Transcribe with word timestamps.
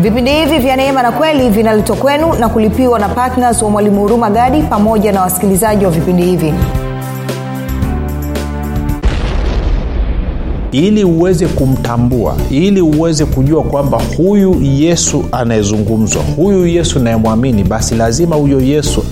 vipindi 0.00 0.30
hivi 0.30 0.58
vya 0.58 0.76
neema 0.76 1.02
na 1.02 1.12
kweli 1.12 1.48
vinaletwa 1.50 1.96
kwenu 1.96 2.32
na 2.34 2.48
kulipiwa 2.48 2.98
na 2.98 3.08
ptns 3.08 3.62
wa 3.62 3.70
mwalimu 3.70 4.00
huruma 4.00 4.30
gadi 4.30 4.62
pamoja 4.62 5.12
na 5.12 5.20
wasikilizaji 5.20 5.84
wa 5.84 5.90
vipindi 5.90 6.22
hivi. 6.22 6.54
Ili 10.72 11.04
uweze 11.04 11.46
kumtambua 11.46 12.36
ili 12.50 12.80
uweze 12.80 13.24
kujua 13.24 13.62
kwamba 13.62 14.02
huyu 14.16 14.62
yesu 14.62 15.24
anayezungumzwa 15.32 16.22
huyu 16.36 16.66
yesu 16.66 16.98
nayemwamini 16.98 17.64
basi 17.64 17.94
lazima 17.94 18.36
huyo 18.36 18.60
yesu 18.60 19.04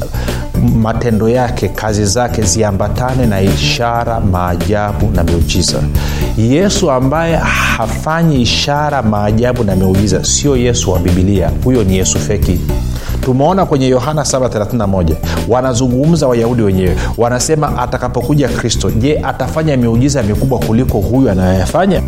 matendo 0.59 1.29
yake 1.29 1.69
kazi 1.69 2.05
zake 2.05 2.43
ziambatane 2.43 3.27
na 3.27 3.41
ishara 3.43 4.21
maajabu 4.21 5.11
na 5.15 5.25
miujiza. 5.25 5.79
Yesu 6.39 6.91
ambaye 6.91 7.37
hafanyi 7.77 8.43
ishara 8.43 9.03
maajabu 9.03 9.65
na 9.65 9.77
miujiza 9.77 10.25
sio 10.25 10.57
yesu 10.57 10.91
wa 10.91 10.99
bibilia 10.99 11.51
huyo 11.65 11.85
ni 11.85 11.97
yesu 11.97 12.19
feki. 12.19 12.61
Tumeona 13.21 13.67
kwenye 13.67 13.89
yohana 13.89 14.23
731 14.23 15.15
wanazungumza 15.49 16.29
wayahudi 16.29 16.63
wenyewe. 16.63 16.97
Wanasema 17.19 17.79
atakapokuja 17.79 18.49
kristo 18.49 18.91
je 18.91 19.19
atafanya 19.23 19.77
miujiza 19.77 20.23
mikubwa 20.23 20.59
kuliko 20.59 20.99
huyu 20.99 21.31
anayoyafanya 21.31 22.03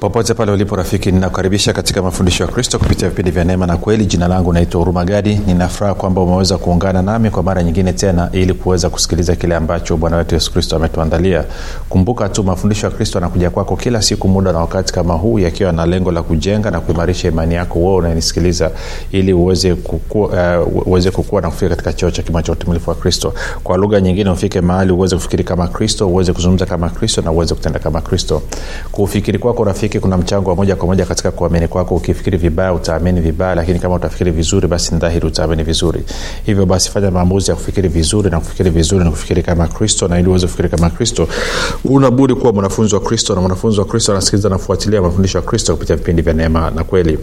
popote 0.00 0.34
pale 0.34 0.52
ulipo 0.52 0.76
rafiki 0.76 1.12
ninakukaribisha 1.12 1.72
katika 1.72 2.02
mafundisho 2.02 2.44
ya 2.44 2.50
kristo 2.50 2.78
kupitia 2.78 3.08
vipindi 3.08 3.30
vya 3.30 3.44
neema 3.44 3.66
na 3.66 3.76
kweli. 3.76 4.06
Jina 4.06 4.28
langu 4.28 4.52
naitwa 4.52 4.78
hurumagadi 4.78 5.34
ninafuraha 5.46 5.94
kwamba 5.94 6.20
umeweza 6.20 6.58
kuungana 6.58 7.02
nami 7.02 7.30
kwa 7.30 7.42
mara 7.42 7.62
nyingine 7.62 7.92
tena 7.92 8.28
ili 8.32 8.54
kuweza 8.54 8.90
kusikiliza 8.90 9.36
kile 9.36 9.56
ambacho 9.56 9.96
bwana 9.96 10.16
wetu 10.16 10.34
yesu 10.34 10.52
kristo 10.52 10.76
ametuandalia. 10.76 11.44
Kumbuka 11.88 12.28
tu 12.28 12.44
mafundisho 12.44 12.86
ya 12.86 12.92
kristo 12.92 13.18
anakuja 13.18 13.50
kwako 13.50 13.76
kila 13.76 14.02
siku 14.02 14.28
muda 14.28 14.52
na 14.52 14.58
wakati 14.58 14.92
kama 14.92 15.14
huu 15.14 15.38
yakiwa 15.38 15.72
na 15.72 15.86
lengo 15.86 16.12
la 16.12 16.22
kujenga 16.22 16.70
na 16.70 16.80
kuimarisha 16.80 17.28
imani 17.28 17.54
yako 17.54 17.78
wewe 17.78 17.94
unanisikiliza 17.96 18.70
ili 19.12 19.32
uweze 19.32 19.74
kukua, 19.74 20.60
uh, 20.62 20.86
uweze 20.86 21.10
kukua 21.10 21.40
na 21.40 21.48
kufika 21.50 21.68
katika 21.68 21.92
cheo 21.92 22.10
cha 22.10 22.22
kima 22.22 22.42
cha 22.42 22.52
utumilifu 22.52 22.90
wa 22.90 22.96
kristo. 22.96 23.34
Kwa 23.64 23.76
lugha 23.76 24.00
nyingine 24.00 24.30
ufike 24.30 24.60
mahali 24.60 24.92
uweze 24.92 25.16
kufikiri 25.16 25.44
kama 25.44 25.68
kristo 25.68 26.08
uweze 26.08 26.32
kuzungumza 26.32 26.66
kama 26.66 26.90
kristo 26.90 27.22
na 27.22 27.30
uweze 27.32 27.54
kutenda 27.54 27.78
kama 27.78 28.00
kristo. 28.00 28.42
Kufikiri 28.92 29.38
kwako 29.38 29.64
rafiki 29.64 29.89
rafiki 29.90 30.00
kuna 30.02 30.16
mchango 30.16 30.50
wa 30.50 30.56
moja 30.56 30.76
kwa 30.76 30.86
moja 30.86 31.06
katika 31.06 31.30
kuamini 31.30 31.68
kwako. 31.68 31.94
Ukifikiri 31.96 32.38
vibaya 32.38 32.72
utaamini 32.72 33.20
vibaya 33.20 33.54
lakini 33.54 33.78
kama 33.78 33.94
utafikiri 33.94 34.30
vizuri 34.30 34.68
basi 34.68 34.94
ni 34.94 35.20
utaamini 35.24 35.62
vizuri. 35.62 36.02
Hivyo 36.46 36.66
basi 36.66 36.90
fanya 36.90 37.10
maamuzi 37.10 37.50
ya 37.50 37.56
kufikiri 37.56 37.88
vizuri 37.88 38.30
na 38.30 38.40
kufikiri 38.40 38.70
vizuri 38.70 39.04
na 39.04 39.10
kufikiri 39.10 39.42
kama 39.42 39.68
kristo 39.68 40.08
na 40.08 40.18
ili 40.20 40.28
uweze 40.28 40.46
kufikiri 40.46 40.68
kama 40.68 40.90
kristo 40.90 41.28
unabudi 41.84 42.34
kuwa 42.34 42.52
mwanafunzi 42.52 42.94
wa 42.94 43.00
kristo 43.00 43.34
na 43.34 43.40
mwanafunzi 43.40 43.80
wa 43.80 43.86
kristo 43.86 44.12
anasikiliza 44.12 44.48
nafuatilia 44.48 45.02
mafundisho 45.02 45.38
ya 45.38 45.44
kristo 45.44 45.72
kupitia 45.74 45.96
vipindi 45.96 46.22
vya 46.22 46.32
neema 46.34 46.70
na 46.70 46.84
kweli 46.84 47.18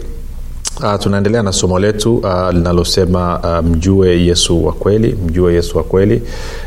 Uh, 0.82 0.94
tunaendelea 0.98 1.42
na 1.42 1.52
somo 1.52 1.78
letu 1.78 2.16
uh, 2.16 2.50
linalosema 2.52 3.38
uh, 3.38 3.66
mjue 3.70 4.24
yesu 4.24 4.66
wa 4.66 4.72
kweli 4.72 5.18
mjue 5.26 5.54
yesu 5.54 5.76
wa 5.78 5.84
kweli. 5.84 6.22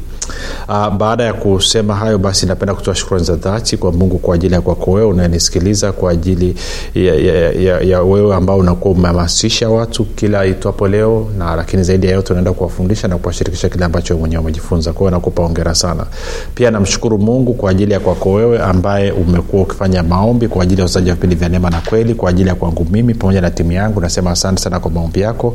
Uh, 0.68 0.88
baada 0.90 1.24
ya 1.24 1.32
kusema 1.32 1.94
hayo 1.94 2.18
basi 2.18 2.46
napenda 2.46 2.74
kutoa 2.74 2.94
shukrani 2.94 3.24
za 3.24 3.36
dhati 3.36 3.76
kwa 3.76 3.92
mungu 3.92 4.18
kwa 4.18 4.34
ajili 4.34 4.54
ya 4.54 4.60
kwako 4.60 4.90
wewe 4.92 5.06
unayenisikiliza 5.06 5.92
kwa 5.92 6.10
ajili 6.10 6.54
ya, 6.94 7.14
ya, 7.14 7.52
ya, 7.52 7.80
ya 7.80 8.02
wewe 8.02 8.34
ambao 8.34 8.58
unakuwa 8.58 8.94
umehamasisha 8.94 9.68
watu 9.68 10.04
kila 10.04 10.46
itwapo 10.46 10.88
leo 10.88 11.28
na 11.38 11.56
lakini 11.56 11.82
zaidi 11.82 12.06
ya 12.06 12.12
yote 12.12 12.32
unaenda 12.32 12.52
kuwafundisha 12.52 13.08
na 13.08 13.18
kuwashirikisha 13.18 13.68
kile 13.68 13.84
ambacho 13.84 14.18
mwenyewe 14.18 14.42
umejifunza. 14.42 14.92
Kwa 14.92 15.00
hiyo 15.00 15.10
nakupa 15.10 15.42
ongera 15.42 15.74
sana. 15.74 16.06
Pia 16.54 16.70
namshukuru 16.70 17.18
mungu 17.18 17.54
kwa 17.54 17.70
ajili 17.70 17.92
ya 17.92 18.00
kwako 18.00 18.32
wewe 18.32 18.58
ambaye 18.62 19.12
umekuwa 19.12 19.62
ukifanya 19.62 20.02
maombi 20.02 20.48
kwa 20.48 20.62
ajili 20.62 20.80
ya 20.80 20.84
uzaji 20.84 21.08
wa 21.10 21.14
vipindi 21.14 21.36
vya 21.36 21.48
neema 21.48 21.70
na 21.70 21.80
kweli 21.80 22.14
kwa 22.14 22.30
ajili 22.30 22.48
ya 22.48 22.54
kwangu 22.54 22.86
mimi 22.90 23.14
pamoja 23.14 23.40
na 23.40 23.50
timu 23.50 23.72
yangu. 23.72 24.00
Nasema 24.00 24.30
asante 24.30 24.62
sana 24.62 24.80
kwa 24.80 24.90
maombi 24.90 25.20
yako. 25.20 25.54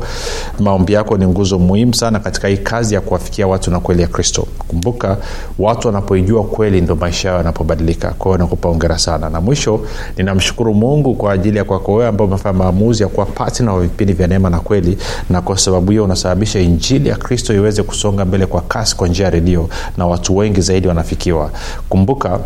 Maombi 0.60 0.92
yako 0.92 1.16
ni 1.18 1.26
nguzo 1.26 1.58
muhimu 1.58 1.94
sana 1.94 2.18
katika 2.20 2.48
hii 2.48 2.56
kazi 2.56 2.94
ya 2.94 3.00
kuwafikia 3.00 3.46
watu 3.46 3.70
na 3.70 3.80
kweli 3.80 4.02
ya 4.02 4.08
kristo 4.08 4.46
kumbuka 4.68 5.16
watu 5.58 5.86
wanapoijua 5.88 6.44
kweli 6.44 6.80
ndo 6.80 6.96
maisha 6.96 7.28
yao 7.28 7.38
yanapobadilika. 7.38 8.10
Kwahiyo 8.10 8.38
nakupa 8.38 8.68
ongera 8.68 8.98
sana. 8.98 9.30
Na 9.30 9.40
mwisho 9.40 9.80
ninamshukuru 10.16 10.74
mungu 10.74 11.14
kwa 11.14 11.32
ajili 11.32 11.58
ya 11.58 11.64
kwako 11.64 11.92
wewe 11.92 12.08
ambao 12.08 12.26
umefanya 12.26 12.58
maamuzi 12.58 13.02
ya 13.02 13.08
kuwa 13.08 13.26
patna 13.26 13.72
wa 13.72 13.80
vipindi 13.80 14.12
vya 14.12 14.26
neema 14.26 14.50
na 14.50 14.60
kweli 14.60 14.98
na 15.30 15.40
kwa 15.40 15.58
sababu 15.58 15.90
hiyo 15.90 16.04
unasababisha 16.04 16.60
injili 16.60 17.08
ya 17.08 17.16
kristo 17.16 17.54
iweze 17.54 17.82
kusonga 17.82 18.24
mbele 18.24 18.46
kwa 18.46 18.60
kasi 18.60 18.96
kwa 18.96 19.08
njia 19.08 19.24
ya 19.24 19.30
redio 19.30 19.68
na 19.96 20.06
watu 20.06 20.36
wengi 20.36 20.60
zaidi 20.60 20.88
wanafikiwa. 20.88 21.50
Kumbuka 21.88 22.38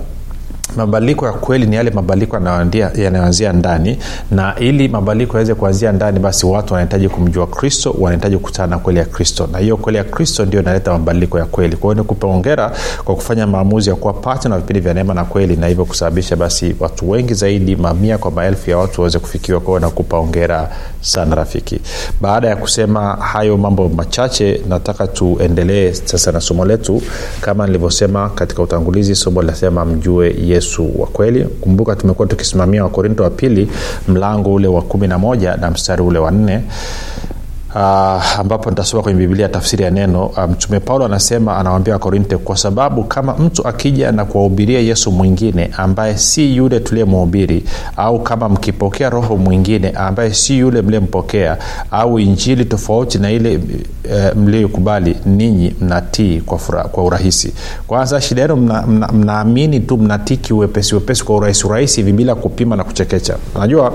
mabadiliko 0.76 1.26
ya 1.26 1.32
kweli 1.32 1.66
ni 1.66 1.76
yale 1.76 1.90
mabadiliko 1.90 2.36
yanayoanzia 2.96 3.52
ndani 3.52 3.98
na 4.30 4.54
ili 4.58 4.88
mabadiliko 4.88 5.32
yaweze 5.36 5.54
kuanzia 5.54 5.92
ndani 5.92 6.18
basi 6.20 6.46
watu 6.46 6.74
wanahitaji 6.74 7.08
kumjua 7.08 7.46
kristo 7.46 7.94
wanahitaji 7.98 8.36
kukutana 8.36 8.66
na 8.68 8.78
kweli 8.78 8.98
ya 8.98 9.04
kristo. 9.04 9.48
Na 9.52 9.58
hiyo 9.58 9.76
kweli 9.76 9.98
ya 9.98 10.04
kristo 10.04 10.44
ndio 10.44 10.60
inaleta 10.60 10.92
mabadiliko 10.92 11.38
ya 11.38 11.44
kweli. 11.44 11.76
Kwa 11.76 11.92
hiyo 11.92 12.02
nikupe 12.02 12.26
ongera 12.26 12.72
kwa 13.04 13.14
kufanya 13.14 13.46
maamuzi 13.46 13.90
ya 13.90 13.96
kuwa 13.96 14.12
pata 14.12 14.48
na 14.48 14.56
vipindi 14.58 14.80
vya 14.80 14.94
neema 14.94 15.14
na 15.14 15.24
kweli 15.24 15.56
na 15.56 15.66
hivyo 15.66 15.84
kusababisha 15.84 16.36
basi 16.36 16.74
watu 16.80 17.10
wengi 17.10 17.34
zaidi 17.34 17.76
mamia 17.76 18.18
kwa 18.18 18.30
maelfu 18.30 18.70
ya 18.70 18.78
watu 18.78 19.00
waweze 19.00 19.18
kufikiwa. 19.18 19.60
Kwao 19.60 19.78
nakupa 19.78 20.18
ongera 20.18 20.70
sana 21.00 21.34
rafiki. 21.34 21.80
Baada 22.20 22.48
ya 22.48 22.56
kusema 22.56 23.12
hayo 23.16 23.56
mambo 23.56 23.88
machache 23.88 24.60
nataka 24.68 25.06
tuendelee 25.06 25.92
sasa 25.92 26.32
na 26.32 26.40
somo 26.40 26.64
letu. 26.64 27.02
Kama 27.40 27.66
nilivyosema 27.66 28.28
katika 28.30 28.62
utangulizi 28.62 29.14
somo 29.14 29.40
linasema 29.42 29.84
mjue 29.84 30.36
yesu 30.44 30.57
wa 30.96 31.06
kweli. 31.06 31.44
Kumbuka 31.44 31.96
tumekuwa 31.96 32.28
tukisimamia 32.28 32.84
wakorinto 32.84 33.22
wa 33.22 33.30
pili 33.30 33.68
mlango 34.08 34.54
ule 34.54 34.68
wa 34.68 34.82
kumi 34.82 35.06
na 35.08 35.18
moja 35.18 35.56
na 35.56 35.70
mstari 35.70 36.02
ule 36.02 36.18
wa 36.18 36.30
nne 36.30 36.60
uh, 37.78 38.38
ambapo 38.40 38.70
nitasoma 38.70 39.02
kwenye 39.02 39.18
biblia 39.18 39.48
tafsiri 39.48 39.84
ya 39.84 39.90
neno. 39.90 40.30
Mtume 40.50 40.76
um, 40.78 40.82
paulo 40.84 41.04
anasema 41.04 41.56
anawambia 41.56 41.92
wakorinte 41.92 42.36
kwa 42.36 42.56
sababu 42.56 43.04
kama 43.04 43.34
mtu 43.34 43.68
akija 43.68 44.12
na 44.12 44.24
kuwahubiria 44.24 44.80
yesu 44.80 45.12
mwingine 45.12 45.70
ambaye 45.76 46.16
si 46.18 46.56
yule 46.56 46.80
tuliyemhubiri 46.80 47.64
au 47.96 48.22
kama 48.22 48.48
mkipokea 48.48 49.10
roho 49.10 49.36
mwingine 49.36 49.90
ambaye 49.90 50.34
si 50.34 50.58
yule 50.58 50.82
mliyempokea 50.82 51.58
au 51.90 52.18
injili 52.18 52.64
tofauti 52.64 53.18
na 53.18 53.30
ile 53.30 53.60
e, 54.12 54.32
mliyoikubali 54.34 55.16
ninyi 55.26 55.74
mnatii 55.80 56.40
kwa, 56.40 56.58
kwa 56.84 57.04
urahisi. 57.04 57.52
Kwanza 57.86 58.20
shida 58.20 58.42
yenu 58.42 58.56
mnaamini 58.56 59.68
mna, 59.68 59.78
mna 59.78 59.86
tu 59.86 59.96
mnatii 59.98 60.36
kiuwepesi 60.36 60.94
wepesi 60.94 61.24
kwa 61.24 61.36
urahisi 61.36 61.66
urahisi 61.66 62.00
hivi 62.00 62.12
bila 62.12 62.34
kupima 62.34 62.76
na 62.76 62.84
kuchekecha. 62.84 63.36
Unajua 63.54 63.92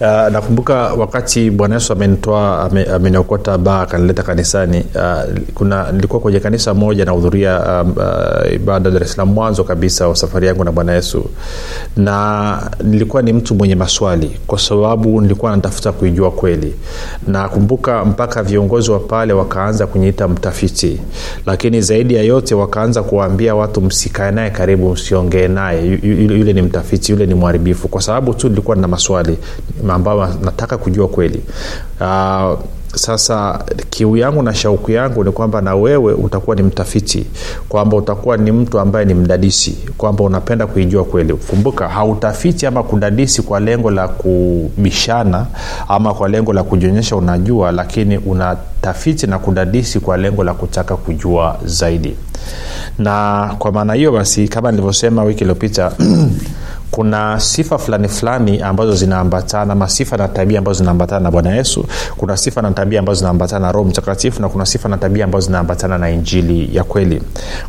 Uh, 0.00 0.04
nakumbuka 0.32 0.74
wakati 0.74 1.50
bwana 1.50 1.74
yesu 1.74 1.92
amenitoa 1.92 2.70
ameniokota 2.94 3.54
ame 3.54 3.64
baa 3.64 3.80
akanileta 3.80 4.22
kanisani 4.22 4.84
uh, 4.94 5.38
kuna 5.54 5.92
nilikuwa 5.92 6.20
kwenye 6.20 6.40
kanisa 6.40 6.74
moja 6.74 7.04
nahudhuria 7.04 7.82
um, 7.82 7.90
uh, 7.96 8.52
ibada 8.54 8.90
mwanzo 9.26 9.64
kabisa 9.64 10.08
wa 10.08 10.16
safari 10.16 10.46
yangu 10.46 10.64
na 10.64 10.72
bwana 10.72 10.92
yesu. 10.92 11.24
Na 11.96 12.70
nilikuwa 12.84 13.22
ni 13.22 13.32
mtu 13.32 13.54
mwenye 13.54 13.74
maswali 13.74 14.36
kwa 14.46 14.58
sababu 14.58 15.20
nilikuwa 15.20 15.56
natafuta 15.56 15.92
kuijua 15.92 16.30
kweli. 16.30 16.74
Nakumbuka 17.26 18.04
mpaka 18.04 18.42
viongozi 18.42 18.90
wa 18.90 18.98
pale 19.00 19.32
wakaanza 19.32 19.86
kunyiita 19.86 20.28
mtafiti. 20.28 21.00
Lakini 21.46 21.80
zaidi 21.80 22.14
ya 22.14 22.22
yote 22.22 22.54
wakaanza 22.54 23.02
kuwaambia 23.02 23.54
watu 23.54 23.80
msikae 23.80 24.30
naye 24.30 24.50
karibu 24.50 24.92
msiongee 24.92 25.48
naye. 25.48 25.98
Yule 26.02 26.52
ni 26.52 26.62
mtafiti 26.62 27.12
yule 27.12 27.26
ni 27.26 27.34
mharibifu 27.34 27.88
kwa 27.88 28.02
sababu 28.02 28.34
tu 28.34 28.48
nilikuwa 28.48 28.76
na 28.76 28.88
maswali 28.88 29.38
ambayo 29.94 30.28
nataka 30.44 30.78
kujua 30.78 31.08
kweli. 31.08 31.42
Uh, 32.00 32.58
sasa 32.94 33.64
kiu 33.90 34.16
yangu 34.16 34.42
na 34.42 34.54
shauku 34.54 34.90
yangu 34.90 35.24
ni 35.24 35.32
kwamba 35.32 35.60
na 35.60 35.74
wewe 35.74 36.12
utakuwa 36.14 36.56
ni 36.56 36.62
mtafiti 36.62 37.26
kwamba 37.68 37.96
utakuwa 37.96 38.36
ni 38.36 38.52
mtu 38.52 38.78
ambaye 38.80 39.04
ni 39.06 39.14
mdadisi 39.14 39.78
kwamba 39.98 40.24
unapenda 40.24 40.66
kuijua 40.66 41.04
kweli. 41.04 41.34
Kumbuka 41.34 41.88
hautafiti 41.88 42.66
ama 42.66 42.82
kudadisi 42.82 43.42
kwa 43.42 43.60
lengo 43.60 43.90
la 43.90 44.08
kubishana 44.08 45.46
ama 45.88 46.14
kwa 46.14 46.28
lengo 46.28 46.52
la 46.52 46.62
kujionyesha 46.62 47.16
unajua 47.16 47.72
lakini 47.72 48.18
unatafiti 48.18 49.26
na 49.26 49.38
kudadisi 49.38 50.00
kwa 50.00 50.16
lengo 50.16 50.44
la 50.44 50.54
kutaka 50.54 50.96
kujua 50.96 51.58
zaidi. 51.64 52.16
Na 52.98 53.54
kwa 53.58 53.72
maana 53.72 53.94
hiyo 53.94 54.12
basi 54.12 54.48
kama 54.48 54.70
nilivyosema 54.70 55.24
wiki 55.24 55.40
iliyopita 55.40 55.92
kuna 56.98 57.40
sifa 57.40 57.78
fulani 57.78 58.08
fulani 58.08 58.60
ambazo 58.60 58.94
zinaambatana 58.94 59.74
ma 59.74 59.88
sifa 59.88 60.16
na 60.16 60.28
tabia 60.28 60.58
ambazo 60.58 60.78
zinaambatana 60.78 61.20
na 61.20 61.30
bwana 61.30 61.54
yesu. 61.56 61.84
Kuna 62.16 62.36
sifa 62.36 62.62
na 62.62 62.70
tabia 62.70 62.98
ambazo 63.00 63.18
zinaambatana 63.18 63.66
na 63.66 63.72
roho 63.72 63.88
mtakatifu 63.88 64.42
na 64.42 64.48
kuna 64.48 64.66
sifa 64.66 64.88
na 64.88 64.96
tabia 64.98 65.24
ambazo 65.24 65.46
zinaambatana 65.46 65.98
na 65.98 66.10
injili 66.10 66.76
ya 66.76 66.84
kweli. 66.84 67.22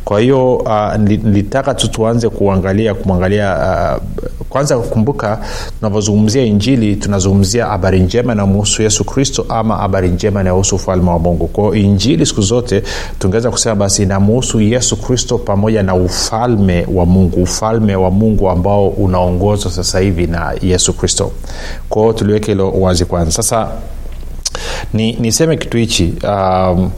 Kwa 0.04 0.20
hiyo 0.20 0.56
uh, 0.56 0.94
nilitaka 0.96 1.74
tu 1.74 1.88
tuanze 1.90 2.28
kuangalia 2.28 2.94
kumwangalia 2.94 3.56
uh, 3.96 4.02
kwanza 4.48 4.78
kukumbuka 4.78 5.38
tunavyozungumzia 5.78 6.42
injili 6.44 6.96
tunazungumzia 6.96 7.66
habari 7.66 8.00
njema 8.00 8.32
inayomuhusu 8.32 8.82
yesu 8.82 9.04
kristo 9.04 9.46
ama 9.48 9.76
habari 9.76 10.08
njema 10.08 10.40
inayohusu 10.40 10.76
ufalme 10.76 11.10
wa 11.10 11.18
mungu. 11.18 11.46
Kwao 11.46 11.74
injili 11.74 12.26
siku 12.26 12.40
zote 12.42 12.82
tungeweza 13.18 13.50
kusema 13.50 13.74
basi 13.74 14.02
inamuhusu 14.02 14.60
yesu 14.60 14.96
kristo 14.96 15.38
pamoja 15.38 15.82
na 15.82 15.94
ufalme 15.94 16.86
wa 16.94 17.06
mungu 17.06 17.42
ufalme 17.42 17.96
wa 17.96 18.10
mungu 18.10 18.50
ambao 18.50 18.88
unaongozwa 19.24 19.70
sasa 19.72 19.98
hivi 20.00 20.26
na 20.26 20.54
yesu 20.62 20.92
kristo. 20.92 21.32
Kwao 21.88 22.12
tuliweke 22.12 22.46
hilo 22.52 22.70
wazi 22.70 23.04
kwanza. 23.04 23.32
Sasa 23.32 23.68
ni 24.92 25.12
niseme 25.12 25.56
kitu 25.56 25.76
hichi 25.76 26.14
um, 26.24 26.90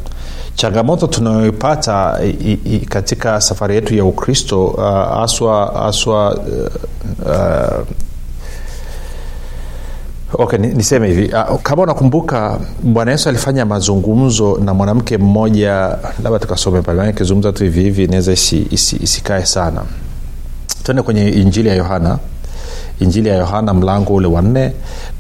changamoto 0.55 1.07
tunayoipata 1.07 2.21
katika 2.89 3.41
safari 3.41 3.75
yetu 3.75 3.95
ya 3.95 4.05
ukristo 4.05 4.67
haswa 5.21 5.73
uh, 5.73 5.79
haswa 5.81 6.35
uh, 6.35 6.43
uh, 7.27 7.87
okay 10.41 10.59
niseme 10.59 11.09
hivi. 11.09 11.35
Uh, 11.51 11.61
kama 11.63 11.83
unakumbuka 11.83 12.59
bwana 12.83 13.11
yesu 13.11 13.29
alifanya 13.29 13.67
mazungumzo 13.67 14.59
na 14.65 14.75
mwanamke 14.75 15.19
mmoja 15.19 15.99
labda 16.25 16.39
tukasome 16.39 16.83
pale 16.83 17.03
akizungumza 17.03 17.53
tu 17.53 17.65
hivi 17.65 17.83
hivi 17.83 18.05
inaweza 18.05 18.33
isi, 18.33 18.67
isi, 18.71 18.97
isikae 19.03 19.47
sana 19.47 19.83
tuende 20.83 21.03
kwenye 21.03 21.29
injili 21.29 21.69
ya 21.69 21.75
yohana. 21.75 22.19
Injili 23.01 23.29
ya 23.29 23.35
yohana 23.37 23.75
mlango 23.75 24.15
ule 24.15 24.27
wanne 24.27 24.73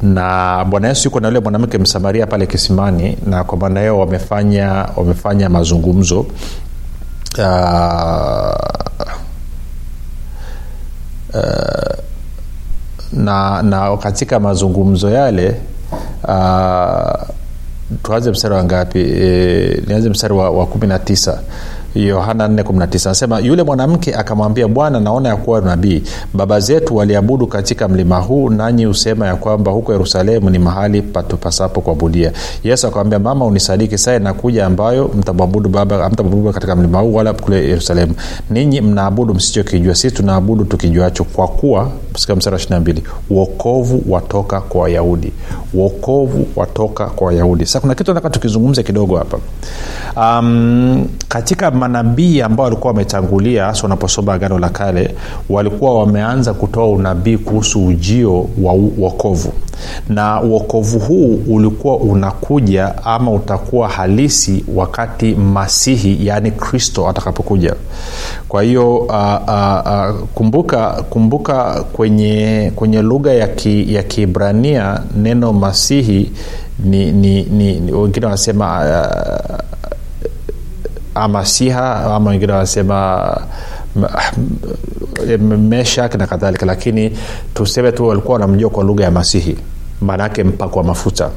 na 0.03 0.65
bwana 0.65 0.89
yesu 0.89 1.05
yuko 1.09 1.21
na 1.21 1.29
yule 1.29 1.41
mwanamke 1.41 1.79
msamaria 1.79 2.27
pale 2.27 2.47
kisimani 2.47 3.19
na 3.27 3.45
kwa 3.45 3.59
maana 3.59 3.81
hiyo 3.81 3.99
wamefanya 3.99 4.89
wamefanya 4.97 5.49
mazungumzo. 5.49 6.27
Uh, 7.39 7.45
uh, 11.35 11.95
na 13.13 13.63
na 13.63 13.97
katika 13.97 14.41
mazungumzo 14.41 15.11
yale 15.11 15.57
uh, 16.29 17.23
tuanze 18.03 18.31
mstari 18.31 18.55
wa 18.55 18.65
ngapi? 18.65 18.99
E, 19.01 19.83
nianze 19.87 20.09
mstari 20.09 20.35
wa, 20.35 20.51
wa 20.51 20.67
kumi 20.67 20.87
na 20.87 20.99
tisa 20.99 21.41
yohana 21.95 22.49
419 22.49 23.07
anasema 23.09 23.39
yule 23.41 23.63
mwanamke 23.63 24.15
akamwambia 24.15 24.69
bwana 24.69 25.01
naona 25.01 25.29
ya 25.29 25.37
kuwa 25.37 25.61
nabii. 25.61 26.03
Baba 26.35 26.61
zetu 26.61 26.97
waliabudu 26.97 27.47
katika 27.47 27.89
mlima 27.89 28.19
huu 28.19 28.51
nanyi 28.51 28.85
husema 28.85 29.27
ya 29.27 29.37
kwamba 29.37 29.71
huko 29.73 29.93
yerusalemu 29.93 30.51
ni 30.51 30.59
mahali 30.59 31.03
patupasapo 31.03 31.81
kuabudia. 31.81 32.33
Yesu 32.65 32.87
akamwambia 32.87 33.19
mama 33.19 33.45
unisadiki. 33.47 33.99
Saa 33.99 34.17
inakuja 34.17 34.67
ambayo 34.67 35.11
mtamwabudu 35.19 35.69
baba 35.69 36.11
mtamwabudu 36.11 36.53
katika 36.53 36.77
mlima 36.77 36.99
huu 37.01 37.15
wala 37.15 37.33
kule 37.33 37.69
yerusalemu. 37.69 38.15
Ninyi 38.51 38.81
mnaabudu 38.81 39.35
msichokijua. 39.35 39.95
Sisi 39.95 40.15
tunaabudu 40.17 40.65
tukijuacho 40.65 41.25
kwa 41.25 41.49
kuwa 41.49 41.91
uokovu 43.31 44.03
watoka 44.09 44.61
kwa 44.61 44.81
wayahudi. 44.83 45.33
Uokovu 45.75 46.47
watoka 46.57 47.07
kwa 47.07 47.27
wayahudi. 47.27 47.67
Sasa 47.67 47.81
kuna 47.81 47.95
kitu 47.95 48.11
nataka 48.15 48.31
tukizungumze 48.31 48.83
kidogo 48.83 49.17
hapa. 49.17 49.39
Um, 50.17 51.07
katika 51.29 51.71
manabii 51.83 52.41
ambao 52.41 52.65
walikuwa 52.65 52.91
wametangulia 52.93 53.65
hasa 53.65 53.83
wanaposoma 53.83 54.33
agano 54.35 54.59
la 54.59 54.69
kale 54.69 55.15
walikuwa 55.49 55.99
wameanza 55.99 56.55
kutoa 56.55 56.89
unabii 56.89 57.37
kuhusu 57.39 57.87
ujio 57.87 58.47
wa 58.63 58.73
uokovu 58.73 59.53
na 60.09 60.43
uokovu 60.43 60.99
huu 60.99 61.41
ulikuwa 61.49 61.97
unakuja 61.97 63.05
ama 63.05 63.31
utakuwa 63.31 63.89
halisi 63.89 64.65
wakati 64.75 65.35
masihi 65.35 66.27
yaani 66.27 66.51
kristo 66.51 67.09
atakapokuja. 67.09 67.75
Kwa 68.49 68.63
hiyo 68.63 68.97
uh, 68.97 69.15
uh, 69.49 69.83
uh, 69.87 70.21
kumbuka 70.35 71.03
kumbuka 71.11 71.85
kwenye 71.93 72.73
kwenye 72.77 73.03
lugha 73.03 73.33
ya, 73.33 73.49
ki, 73.49 73.95
ya 73.95 74.03
kiibrania 74.03 75.01
neno 75.17 75.53
masihi 75.53 76.33
ni, 76.85 77.13
ni, 77.13 77.43
ni 77.43 77.93
wengine 77.93 78.27
wanasema 78.27 78.81
uh, 78.81 79.57
amasiha 81.15 82.15
ama 82.17 82.31
wengine 82.31 82.53
wanasema 82.53 83.37
meshak 85.59 86.15
na 86.15 86.27
kadhalika. 86.27 86.67
Lakini 86.67 87.13
tuseme 87.55 87.93
tu 87.93 88.09
walikuwa 88.09 88.33
wanamjua 88.35 88.71
kwa 88.71 88.85
lugha 88.85 89.05
ya 89.05 89.11
masihi 89.11 89.57
maanaake 90.01 90.45
mpako 90.45 90.79
wa 90.79 90.85
mafuta. 90.85 91.31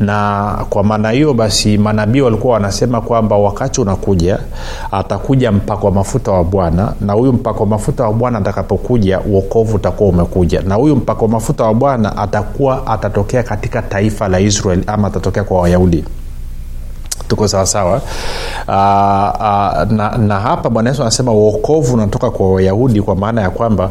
Na 0.00 0.48
kwa 0.70 0.84
maana 0.84 1.10
hiyo 1.10 1.34
basi 1.34 1.78
manabii 1.78 2.20
walikuwa 2.20 2.54
wanasema 2.54 3.00
kwamba 3.00 3.36
wakati 3.36 3.80
unakuja 3.80 4.38
atakuja 4.92 5.52
mpako 5.52 5.86
wa 5.86 5.92
mafuta 5.92 6.32
wa 6.32 6.44
bwana 6.44 6.92
na 7.00 7.12
huyu 7.12 7.32
mpako 7.32 7.60
wa 7.60 7.66
mafuta 7.68 8.04
wa 8.04 8.12
bwana 8.12 8.38
atakapokuja 8.38 9.20
uokovu 9.20 9.76
utakuwa 9.76 10.08
umekuja. 10.10 10.62
Na 10.62 10.74
huyu 10.74 10.96
mpako 10.96 11.24
wa 11.24 11.30
mafuta 11.30 11.64
wa 11.64 11.74
bwana 11.74 12.16
atakuwa 12.16 12.86
atatokea 12.86 13.42
katika 13.42 13.82
taifa 13.82 14.28
la 14.28 14.40
israel 14.40 14.82
ama 14.86 15.08
atatokea 15.08 15.44
kwa 15.44 15.60
wayahudi 15.60 16.04
tuko 17.28 17.48
sawasawa 17.48 17.94
uh, 17.94 18.00
uh, 18.68 19.92
na, 19.92 20.18
na 20.18 20.40
hapa 20.40 20.70
bwana 20.70 20.90
yesu 20.90 21.02
anasema 21.02 21.32
uokovu 21.32 21.94
unatoka 21.94 22.30
kwa 22.30 22.52
wayahudi 22.52 23.02
kwa 23.02 23.16
maana 23.16 23.40
ya 23.42 23.50
kwamba 23.50 23.90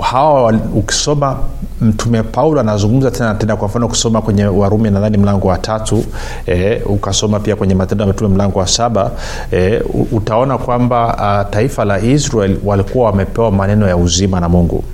hawa 0.00 0.54
ukisoma 0.74 1.36
mtume 1.80 2.22
paulo 2.22 2.60
anazungumza 2.60 3.10
tena 3.10 3.34
tena 3.34 3.56
kwa 3.56 3.68
mfano 3.68 3.86
ukisoma 3.86 4.22
kwenye 4.22 4.44
warumi 4.44 4.90
nadhani 4.90 5.18
mlango 5.18 5.48
wa 5.48 5.58
tatu 5.58 6.04
e, 6.46 6.82
ukasoma 6.86 7.40
pia 7.40 7.56
kwenye 7.56 7.74
matendo 7.74 8.04
ya 8.04 8.08
mitume 8.08 8.34
mlango 8.34 8.58
wa 8.58 8.66
saba 8.66 9.10
e, 9.52 9.82
utaona 10.12 10.58
kwamba 10.58 11.18
a, 11.18 11.44
taifa 11.44 11.84
la 11.84 11.98
israel 12.00 12.56
walikuwa 12.64 13.06
wamepewa 13.06 13.50
maneno 13.50 13.88
ya 13.88 13.96
uzima 13.96 14.40
na 14.40 14.48
mungu 14.48 14.84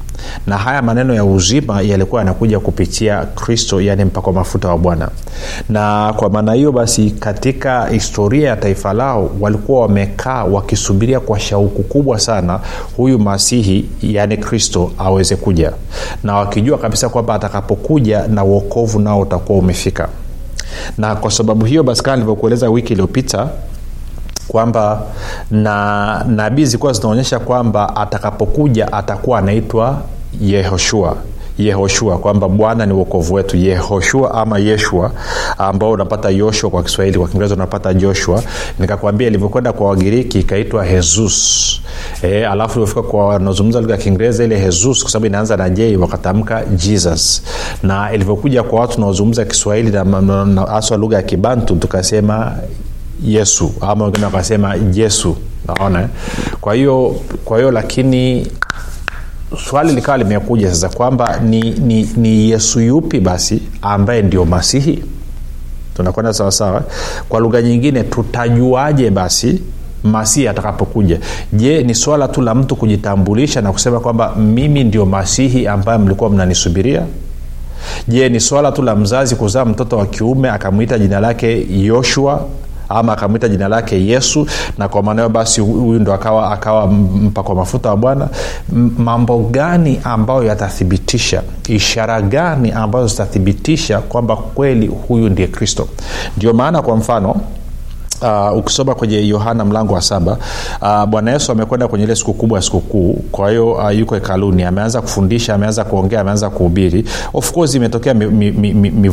na 0.46 0.58
haya 0.58 0.82
maneno 0.82 1.14
ya 1.14 1.24
uzima 1.24 1.80
yalikuwa 1.82 2.20
yanakuja 2.20 2.60
kupitia 2.60 3.24
kristo 3.24 3.80
yaani 3.80 4.04
mpako 4.04 4.32
mafuta 4.32 4.68
wa 4.68 4.78
bwana. 4.78 5.08
Na 5.68 6.12
kwa 6.16 6.30
maana 6.30 6.52
hiyo 6.52 6.72
basi 6.72 7.10
katika 7.10 7.86
historia 7.86 8.48
ya 8.48 8.56
taifa 8.56 8.92
lao 8.92 9.30
walikuwa 9.40 9.80
wamekaa 9.80 10.44
wakisubiria 10.44 11.20
kwa 11.20 11.40
shauku 11.40 11.82
kubwa 11.82 12.18
sana 12.18 12.60
huyu 12.96 13.18
masihi 13.18 13.88
yaani 14.02 14.36
kristo 14.36 14.90
aweze 14.98 15.36
kuja. 15.36 15.72
Na 16.24 16.34
wakijua 16.36 16.78
kabisa 16.78 17.08
kwamba 17.08 17.34
atakapokuja 17.34 18.26
na 18.28 18.44
uokovu 18.44 18.98
nao 19.00 19.20
utakuwa 19.20 19.58
umefika. 19.58 20.08
Na 20.98 21.14
kwa 21.16 21.30
sababu 21.30 21.64
hiyo 21.64 21.82
basi 21.82 22.02
kama 22.02 22.16
nilivyokueleza 22.16 22.70
wiki 22.70 22.92
iliyopita 22.92 23.48
kwamba 24.48 25.02
na 25.50 26.24
nabii 26.28 26.64
zilikuwa 26.64 26.92
zinaonyesha 26.92 27.38
kwamba 27.38 27.96
atakapokuja 27.96 28.92
atakuwa 28.92 29.38
anaitwa 29.38 29.98
yehoshua. 30.40 31.16
Yehoshua 31.58 32.18
kwamba 32.18 32.48
bwana 32.48 32.86
ni 32.86 32.92
uokovu 32.92 33.34
wetu. 33.34 33.56
Yehoshua 33.56 34.34
ama 34.34 34.58
yeshua 34.58 35.10
ambao 35.58 35.90
unapata 35.90 36.30
yoshua 36.30 36.70
kwa 36.70 36.82
kiswahili 36.82 37.18
kwa 37.18 37.28
kiingereza 37.28 37.54
unapata 37.54 37.94
joshua. 37.94 38.42
Nikakwambia 38.78 39.26
ilivyokwenda 39.28 39.72
kwa 39.72 39.88
wagiriki 39.88 40.40
ikaitwa 40.40 40.84
hezus 40.84 41.80
e, 42.22 42.44
alafu 42.44 42.72
ilivyofika 42.78 43.02
kwa 43.02 43.28
wanaozungumza 43.28 43.80
lugha 43.80 43.94
ya 43.94 44.00
kiingereza 44.00 44.44
ile 44.44 44.58
hezus 44.58 45.02
kwa 45.02 45.10
sababu 45.10 45.26
inaanza 45.26 45.56
na 45.56 45.70
j 45.70 45.96
wakatamka 45.96 46.64
jesus. 46.64 47.42
Na 47.82 48.12
ilivyokuja 48.12 48.62
kwa 48.62 48.80
watu 48.80 48.98
unaozungumza 48.98 49.44
kiswahili 49.44 49.90
na 49.90 50.66
haswa 50.70 50.96
lugha 50.96 51.16
ya 51.16 51.22
kibantu 51.22 51.76
tukasema 51.76 52.52
yesu. 53.24 53.72
Ama 53.80 54.04
wengine 54.04 54.24
wakasema 54.24 54.74
yesu. 54.94 55.36
Naona. 55.68 56.08
Kwa 56.60 56.74
hiyo 56.74 57.16
kwa 57.44 57.56
hiyo 57.58 57.70
lakini 57.70 58.46
swali 59.70 59.92
likawa 59.92 60.18
limekuja 60.18 60.68
sasa 60.70 60.88
kwamba 60.88 61.40
ni, 61.40 61.60
ni, 61.70 62.10
ni 62.16 62.50
yesu 62.50 62.80
yupi 62.80 63.20
basi 63.20 63.62
ambaye 63.82 64.22
ndio 64.22 64.44
masihi? 64.44 65.04
Tunakwenda 65.94 66.32
sawasawa 66.32 66.82
kwa 67.28 67.40
lugha 67.40 67.62
nyingine 67.62 68.02
tutajuaje 68.02 69.10
basi 69.10 69.62
masihi 70.04 70.48
atakapokuja? 70.48 71.18
Je 71.52 71.82
ni 71.82 71.94
swala 71.94 72.28
tu 72.28 72.42
la 72.42 72.54
mtu 72.54 72.76
kujitambulisha 72.76 73.60
na 73.60 73.72
kusema 73.72 74.00
kwamba 74.00 74.34
mimi 74.34 74.84
ndio 74.84 75.06
masihi 75.06 75.66
ambaye 75.66 75.98
mlikuwa 75.98 76.30
mnanisubiria? 76.30 77.02
Je 78.08 78.28
ni 78.28 78.40
swala 78.40 78.72
tu 78.72 78.82
la 78.82 78.96
mzazi 78.96 79.36
kuzaa 79.36 79.64
mtoto 79.64 79.96
wa 79.98 80.06
kiume 80.06 80.50
akamwita 80.50 80.98
jina 80.98 81.20
lake 81.20 81.66
yoshua 81.84 82.46
ama 82.88 83.12
akamwita 83.12 83.48
jina 83.48 83.68
lake 83.68 84.06
yesu 84.06 84.46
na 84.78 84.88
kwa 84.88 85.02
maanao 85.02 85.28
basi 85.28 85.60
huyu 85.60 85.98
ndo 86.00 86.14
akawa 86.14 86.52
akawa 86.52 86.86
mpakwa 86.86 87.54
mafuta 87.54 87.90
wa 87.90 87.96
bwana. 87.96 88.28
Mambo 88.98 89.38
gani 89.38 90.00
ambayo 90.04 90.42
yatathibitisha 90.44 91.42
ishara 91.68 92.22
gani 92.22 92.72
ambazo 92.72 93.06
zitathibitisha 93.06 93.98
kwamba 93.98 94.36
kweli 94.36 94.86
huyu 94.86 95.28
ndiye 95.28 95.48
kristo? 95.48 95.88
Ndio 96.36 96.52
maana 96.52 96.82
kwa 96.82 96.96
mfano 96.96 97.36
Uh, 98.22 98.58
ukisoma 98.58 98.94
kwenye 98.94 99.28
yohana 99.28 99.64
mlango 99.64 99.94
wa 99.94 100.02
saba 100.02 100.36
uh, 100.82 101.04
bwana 101.04 101.30
yesu 101.30 101.52
amekwenda 101.52 101.88
kwenye 101.88 102.04
ile 102.04 102.16
siku 102.16 102.34
kubwa 102.34 102.58
ya 102.58 102.62
sikukuu. 102.62 103.12
Kwa 103.32 103.50
hiyo 103.50 103.72
uh, 103.72 103.98
yuko 103.98 104.14
hekaluni 104.14 104.62
ameanza 104.64 105.00
kufundisha 105.00 105.54
ameanza 105.54 105.84
kuongea 105.84 106.20
ameanza 106.20 106.50
kuhubiri. 106.50 107.04
Of 107.34 107.52
course 107.52 107.74
imetokea 107.74 108.14
mivutano 108.14 108.58
mi, 108.60 108.74
mi, 108.74 108.90
mi 108.90 109.10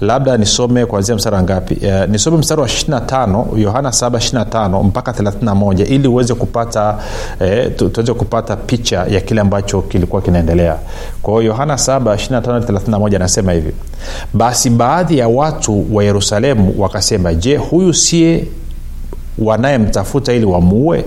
labda 0.00 0.36
nisome 0.36 0.86
kuanzia 0.86 1.14
mstari 1.14 1.36
ngapi? 1.42 1.74
Uh, 1.86 2.10
nisome 2.10 2.36
mstari 2.36 2.60
wa 2.60 2.66
25 2.66 3.58
yohana 3.58 3.88
7 3.88 4.82
mpaka 4.84 5.12
31 5.12 5.86
ili 5.92 6.08
uweze 6.08 6.34
kupata 6.34 6.98
eh, 7.40 7.70
tu, 7.76 7.88
tuweze 7.88 8.14
kupata 8.14 8.56
picha 8.56 9.04
ya 9.10 9.20
kile 9.20 9.40
ambacho 9.40 9.82
kilikuwa 9.82 10.22
kinaendelea. 10.22 10.76
Kwa 11.22 11.32
hiyo 11.34 11.42
yohana 11.44 11.74
7 11.74 11.98
25 12.00 12.60
31 12.60 13.16
anasema 13.16 13.52
hivi 13.52 13.72
basi 14.34 14.70
baadhi 14.70 15.18
ya 15.18 15.28
watu 15.28 15.94
wa 15.96 16.04
yerusalemu 16.04 16.74
wakasema 16.78 17.34
je 17.34 17.56
huyu 17.56 17.94
sie 17.94 18.44
wanayemtafuta 19.38 20.32
ili 20.32 20.44
wamuue? 20.44 21.04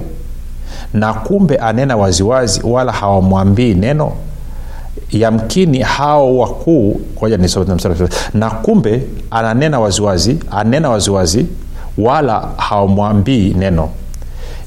Na 0.94 1.14
kumbe 1.14 1.56
anena 1.58 1.98
waziwazi 1.98 2.62
wala 2.64 2.92
hawamwambii 2.92 3.74
neno. 3.74 4.12
Yamkini 5.12 5.80
hao 5.80 6.38
wakuu 6.38 7.02
na 8.34 8.50
kumbe 8.50 9.02
ananena 9.32 9.80
waziwazi 9.80 10.38
anena 10.52 10.90
waziwazi 10.90 11.46
wala 11.98 12.50
hawamwambii 12.58 13.54
neno. 13.60 13.90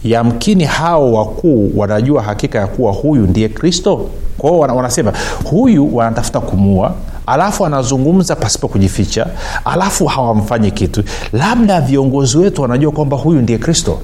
Yamkini 0.04 0.64
hao 0.64 1.12
wakuu 1.12 1.70
wanajua 1.76 2.22
hakika 2.22 2.58
ya 2.58 2.66
kuwa 2.66 2.92
huyu 2.92 3.26
ndiye 3.26 3.48
kristo? 3.48 4.06
Kwao 4.38 4.58
wanasema 4.58 5.12
huyu 5.44 5.96
wanatafuta 5.96 6.40
kumuua 6.40 6.94
alafu 7.26 7.66
anazungumza 7.66 8.36
pasipo 8.36 8.68
kujificha 8.68 9.26
alafu 9.64 10.06
hawamfanyi 10.06 10.70
kitu. 10.70 11.02
Labda 11.32 11.80
viongozi 11.80 12.38
wetu 12.38 12.62
wanajua 12.62 12.92
kwamba 12.92 13.16
huyu 13.16 13.40
ndiye 13.42 13.58
kristo. 13.58 13.98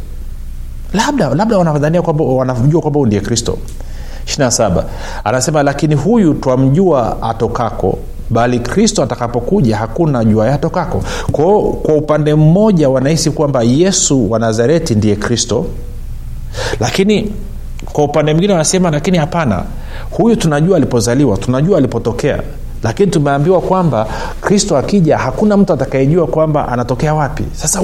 Labda 0.92 1.34
labda 1.34 1.58
wanadhania 1.58 2.02
kwamba 2.02 2.24
wanajua 2.24 2.80
kwamba 2.80 2.98
huyu 2.98 3.06
ndiye 3.06 3.22
kristo. 3.22 3.58
27 4.26 4.82
anasema 5.24 5.62
lakini 5.62 5.94
huyu 5.94 6.34
twamjua 6.34 7.22
atokako 7.22 7.98
bali 8.30 8.58
kristo 8.60 9.02
atakapokuja 9.02 9.76
hakuna 9.76 10.24
jua 10.24 10.46
yatokako 10.48 11.02
kwao 11.32 11.62
kwa 11.62 11.94
upande 11.94 12.34
mmoja 12.34 12.88
wanahisi 12.88 13.30
kwamba 13.30 13.62
yesu 13.62 14.30
wa 14.30 14.38
nazareti 14.38 14.94
ndiye 14.94 15.16
kristo. 15.16 15.66
Lakini 16.80 17.32
kwa 17.92 18.04
upande 18.04 18.32
mwingine 18.32 18.52
wanasema 18.52 18.90
lakini 18.90 19.18
hapana. 19.18 19.62
Huyu 20.10 20.36
tunajua 20.36 20.76
alipozaliwa 20.76 21.36
tunajua 21.36 21.78
alipotokea 21.78 22.42
lakini 22.82 23.10
tumeambiwa 23.12 23.60
kwamba 23.60 24.06
kristo 24.40 24.76
akija 24.76 25.18
hakuna 25.18 25.56
mtu 25.56 25.72
atakayejua 25.72 26.26
kwamba 26.26 26.68
anatokea 26.68 27.14
wapi. 27.14 27.44
Sasa 27.52 27.80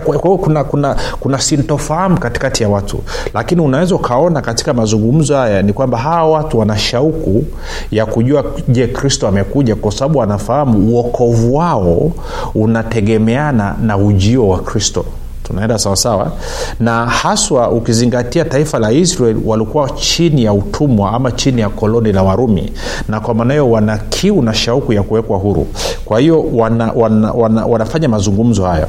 kwa 0.00 0.38
kuna, 0.38 0.64
kuna, 0.64 0.96
kuna 1.20 1.38
sintofahamu 1.38 2.18
katikati 2.20 2.62
ya 2.62 2.68
watu. 2.68 2.98
Lakini 3.34 3.60
unaweza 3.60 3.94
ukaona 3.94 4.40
katika 4.40 4.74
mazungumzo 4.74 5.36
haya 5.36 5.62
ni 5.62 5.72
kwamba 5.72 5.98
hawa 5.98 6.30
watu 6.30 6.58
wana 6.58 6.78
shauku 6.78 7.44
ya 7.90 8.06
kujua 8.06 8.44
je 8.68 8.86
kristo 8.86 9.28
amekuja 9.28 9.76
kwa 9.76 9.92
sababu 9.92 10.18
wanafahamu 10.18 10.88
uokovu 10.88 11.54
wao 11.56 12.10
unategemeana 12.54 13.74
na 13.82 13.96
ujio 13.96 14.48
wa 14.48 14.58
kristo 14.58 15.04
tunaenda 15.46 15.78
sawasawa 15.78 16.32
na 16.80 17.06
haswa 17.06 17.70
ukizingatia 17.70 18.44
taifa 18.44 18.78
la 18.78 18.92
israel 18.92 19.36
walikuwa 19.44 19.90
chini 19.90 20.44
ya 20.44 20.52
utumwa 20.52 21.12
ama 21.12 21.32
chini 21.32 21.60
ya 21.60 21.68
koloni 21.68 22.12
la 22.12 22.22
warumi. 22.22 22.72
Na 23.08 23.20
kwa 23.20 23.34
maana 23.34 23.54
hiyo 23.54 23.70
wana 23.70 23.98
kiu 23.98 24.42
na 24.42 24.54
shauku 24.54 24.92
ya 24.92 25.02
kuwekwa 25.02 25.38
huru. 25.38 25.66
Kwa 26.04 26.20
hiyo 26.20 26.44
wana, 26.52 26.92
wana, 26.92 27.32
wana, 27.32 27.66
wanafanya 27.66 28.08
mazungumzo 28.08 28.64
haya 28.64 28.86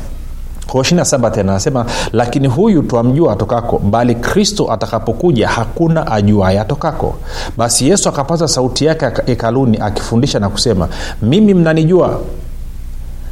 kwa 0.67 0.83
saba 1.05 1.31
tena 1.31 1.51
anasema 1.51 1.85
lakini 2.13 2.47
huyu 2.47 2.83
twamjua 2.83 3.33
atokako 3.33 3.79
bali 3.79 4.15
kristo 4.15 4.71
atakapokuja 4.71 5.47
hakuna 5.47 6.11
ajuaye 6.11 6.59
atokako. 6.59 7.15
Basi 7.57 7.89
yesu 7.89 8.09
akapaza 8.09 8.47
sauti 8.47 8.85
yake 8.85 9.05
hekaluni 9.25 9.77
akifundisha 9.77 10.39
na 10.39 10.49
kusema 10.49 10.87
mimi 11.21 11.53
mnanijua 11.53 12.19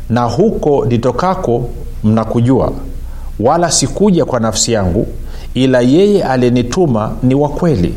na 0.10 0.24
huko 0.24 0.86
nitokako 0.86 1.70
mnakujua 2.03 2.72
wala 3.39 3.72
sikuja 3.72 4.25
kwa 4.25 4.39
nafsi 4.39 4.72
yangu 4.72 5.08
ila 5.54 5.80
yeye 5.82 6.24
aliyenituma 6.24 7.12
ni 7.24 7.36
wa 7.36 7.50
kweli. 7.50 7.94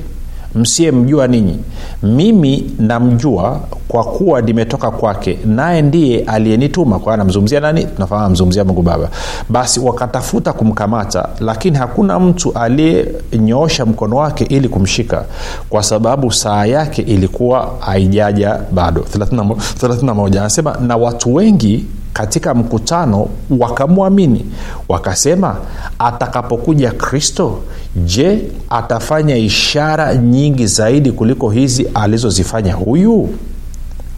Msiyemjua 0.54 1.26
ninyi. 1.26 1.59
Mimi 2.02 2.71
namjua 2.78 3.61
kwa 3.88 4.04
kuwa 4.04 4.40
nimetoka 4.42 4.90
kwake 4.90 5.38
naye 5.45 5.83
ndiye 5.83 6.21
aliyenituma. 6.25 6.99
Kwa 6.99 7.14
anamzungumzia 7.14 7.61
nani? 7.61 7.85
Tunafahamu 7.85 8.26
amzungumzia 8.26 8.64
mungu 8.64 8.83
baba. 8.83 9.09
Basi 9.49 9.80
wakatafuta 9.80 10.52
kumkamata 10.52 11.28
lakini 11.40 11.76
hakuna 11.78 12.18
mtu 12.21 12.52
aliyenyoosha 12.52 13.87
mkono 13.87 14.16
wake 14.16 14.45
ili 14.45 14.68
kumshika 14.68 15.25
kwa 15.68 15.83
sababu 15.83 16.33
saa 16.33 16.66
yake 16.66 17.02
ilikuwa 17.02 17.75
haijaja 17.80 18.59
bado. 18.73 19.00
31 19.18 20.38
anasema 20.38 20.76
na 20.80 20.97
watu 20.97 21.35
wengi 21.35 21.85
katika 22.18 22.54
mkutano 22.54 23.28
wakamwamini. 23.58 24.46
Wakasema 24.88 25.56
atakapokuja 25.98 26.90
kristo 26.92 27.58
je 27.96 28.42
atafanya 28.70 29.37
ishara 29.37 30.14
nyingi 30.14 30.66
zaidi 30.66 31.12
kuliko 31.12 31.50
hizi 31.50 31.87
alizozifanya 31.94 32.75
huyu? 32.75 33.28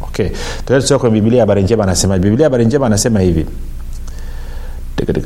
Okay. 0.03 0.29
Tuende 0.67 0.99
kwenye 0.99 1.21
biblia 1.21 1.41
habari 1.43 1.63
njema 1.63 1.83
anasema 1.85 2.19
biblia 2.19 2.47
habari 2.47 2.65
njema 2.67 2.87
anasema 2.87 3.21
hivi 3.21 3.47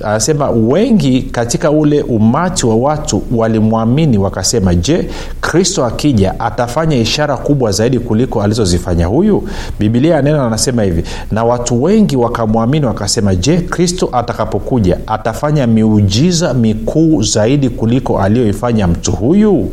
anasema 0.04 0.50
wengi 0.50 1.23
katika 1.23 1.71
ule 1.71 2.02
umati 2.02 2.66
wa 2.66 2.76
watu 2.76 3.23
walimwamini 3.33 4.19
wakasema 4.19 4.75
je 4.75 5.09
kristo 5.40 5.85
akija 5.85 6.40
atafanya 6.40 6.97
ishara 6.97 7.37
kubwa 7.37 7.73
zaidi 7.73 7.99
kuliko 7.99 8.43
alizozifanya 8.43 9.07
huyu 9.07 9.49
bibilia 9.78 10.14
yanena 10.14 10.47
anasema 10.47 10.83
hivi 10.83 11.04
na 11.33 11.45
watu 11.45 11.83
wengi 11.83 12.16
wakamwamini 12.16 12.87
wakasema 12.87 13.35
je 13.37 13.57
kristo 13.61 14.09
atakapokuja 14.12 14.99
atafanya 15.07 15.66
miujiza 15.66 16.54
mikuu 16.54 17.23
zaidi 17.23 17.69
kuliko 17.71 18.19
aliyoifanya 18.21 18.87
mtu 18.87 19.12
huyu 19.12 19.71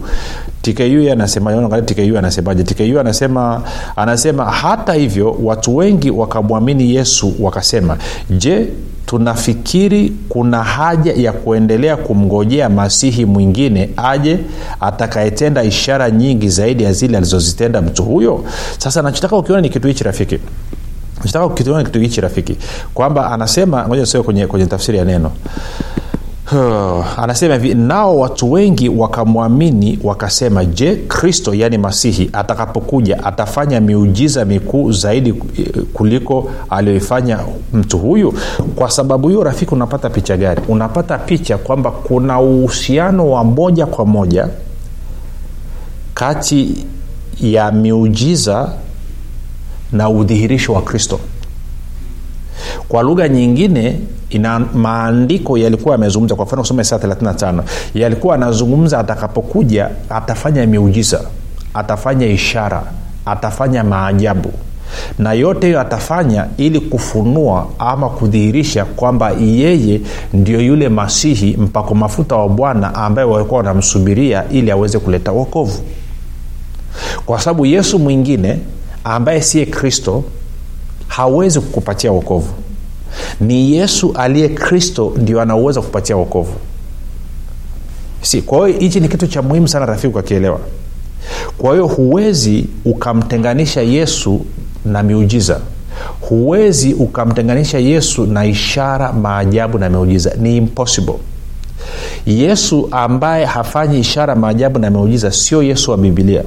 tku 0.61 1.11
anasema 1.11 1.51
tku 1.81 2.17
anasemaje? 2.17 2.63
Tku 2.63 2.99
anasema 2.99 3.61
anasema 3.95 4.45
hata 4.45 4.93
hivyo 4.93 5.37
watu 5.43 5.75
wengi 5.77 6.11
wakamwamini 6.11 6.95
yesu 6.95 7.33
wakasema 7.39 7.97
je 8.29 8.67
tunafikiri 9.05 10.13
kuna 10.29 10.63
haja 10.63 11.13
ya 11.13 11.31
kuendelea 11.31 11.97
kumngojea 11.97 12.69
masihi 12.69 13.25
mwingine 13.25 13.89
aje 13.97 14.39
atakayetenda 14.79 15.63
ishara 15.63 16.11
nyingi 16.11 16.49
zaidi 16.49 16.83
ya 16.83 16.93
zile 16.93 17.17
alizozitenda 17.17 17.81
mtu 17.81 18.03
huyo? 18.03 18.43
Sasa 18.77 19.01
nachotaka 19.01 19.37
ukiona 19.37 19.61
ni 19.61 19.69
kitu 19.69 19.87
hichi 19.87 20.03
rafiki. 20.03 20.39
Nachotaka 21.17 21.45
ukiona 21.45 21.83
kitu 21.83 21.99
hichi 21.99 22.21
rafiki 22.21 22.57
kwamba 22.93 23.31
anasema 23.31 23.87
ngoja 23.87 24.23
kwenye, 24.23 24.47
kwenye 24.47 24.65
tafsiri 24.65 24.97
ya 24.97 25.05
neno 25.05 25.31
anasema 27.17 27.53
hivi 27.55 27.73
nao 27.75 28.19
watu 28.19 28.51
wengi 28.51 28.89
wakamwamini 28.89 29.99
wakasema 30.03 30.65
je 30.65 30.95
kristo 30.95 31.53
yaani 31.53 31.77
masihi 31.77 32.29
atakapokuja 32.33 33.23
atafanya 33.23 33.79
miujiza 33.81 34.45
mikuu 34.45 34.91
zaidi 34.91 35.33
kuliko 35.93 36.51
aliyoifanya 36.69 37.39
mtu 37.73 37.97
huyu 37.97 38.33
kwa 38.75 38.91
sababu 38.91 39.27
hiyo 39.29 39.43
rafiki 39.43 39.73
unapata 39.75 40.09
picha 40.09 40.37
gani? 40.37 40.61
Unapata 40.67 41.17
picha 41.17 41.57
kwamba 41.57 41.91
kuna 41.91 42.39
uhusiano 42.39 43.31
wa 43.31 43.43
moja 43.43 43.85
kwa 43.85 44.05
moja 44.05 44.47
kati 46.13 46.85
ya 47.41 47.71
miujiza 47.71 48.71
na 49.91 50.09
udhihirisho 50.09 50.73
wa 50.73 50.81
kristo. 50.81 51.19
Kwa 52.87 53.03
lugha 53.03 53.29
nyingine 53.29 53.99
ina 54.31 54.59
maandiko 54.59 55.57
yalikuwa 55.57 55.93
yamezungumza 55.95 56.35
kwa 56.35 56.45
mfano 56.45 56.61
kusoma 56.61 56.81
isaa 56.81 56.97
35 56.97 57.63
yalikuwa 57.93 58.35
anazungumza 58.35 58.99
atakapokuja 58.99 59.89
atafanya 60.09 60.67
miujiza 60.67 61.21
atafanya 61.73 62.25
ishara 62.27 62.83
atafanya 63.25 63.83
maajabu. 63.83 64.51
Na 65.19 65.33
yote 65.33 65.67
hiyo 65.67 65.79
atafanya 65.81 66.47
ili 66.57 66.79
kufunua 66.79 67.67
ama 67.79 68.09
kudhihirisha 68.09 68.85
kwamba 68.85 69.31
yeye 69.31 70.01
ndio 70.33 70.61
yule 70.61 70.89
masihi 70.89 71.57
mpako 71.57 71.95
mafuta 71.95 72.35
wa 72.35 72.49
bwana 72.49 72.95
ambaye 72.95 73.27
walikuwa 73.27 73.57
wanamsubiria 73.57 74.43
ili 74.49 74.71
aweze 74.71 74.99
kuleta 74.99 75.31
uokovu 75.31 75.79
kwa 77.25 77.39
sababu 77.39 77.65
yesu 77.65 77.99
mwingine 77.99 78.59
ambaye 79.03 79.41
siye 79.41 79.65
kristo 79.65 80.23
hawezi 81.07 81.59
kukupatia 81.59 82.11
wokovu 82.11 82.53
ni 83.41 83.75
yesu 83.75 84.13
aliye 84.17 84.49
kristo 84.49 85.13
ndio 85.17 85.41
anauweza 85.41 85.81
kupatia 85.81 86.15
wokovu. 86.17 86.53
Si 88.21 88.41
kwa 88.41 88.67
hiyo 88.67 88.79
hichi 88.79 88.99
ni 88.99 89.07
kitu 89.09 89.27
cha 89.27 89.41
muhimu 89.41 89.67
sana 89.67 89.85
rafiki 89.85 90.07
ukakielewa. 90.07 90.59
Kwa 91.57 91.71
hiyo 91.71 91.87
huwezi 91.87 92.65
ukamtenganisha 92.85 93.81
yesu 93.81 94.45
na 94.85 95.03
miujiza. 95.03 95.59
Huwezi 96.21 96.93
ukamtenganisha 96.93 97.79
yesu 97.79 98.25
na 98.25 98.45
ishara 98.45 99.13
maajabu 99.13 99.77
na 99.79 99.89
miujiza. 99.89 100.33
Ni 100.39 100.57
impossible. 100.57 101.15
Yesu 102.25 102.87
ambaye 102.91 103.45
hafanyi 103.45 103.99
ishara 103.99 104.35
maajabu 104.35 104.79
na 104.79 104.89
miujiza 104.89 105.31
sio 105.31 105.63
yesu 105.63 105.91
wa 105.91 105.97
bibilia 105.97 106.43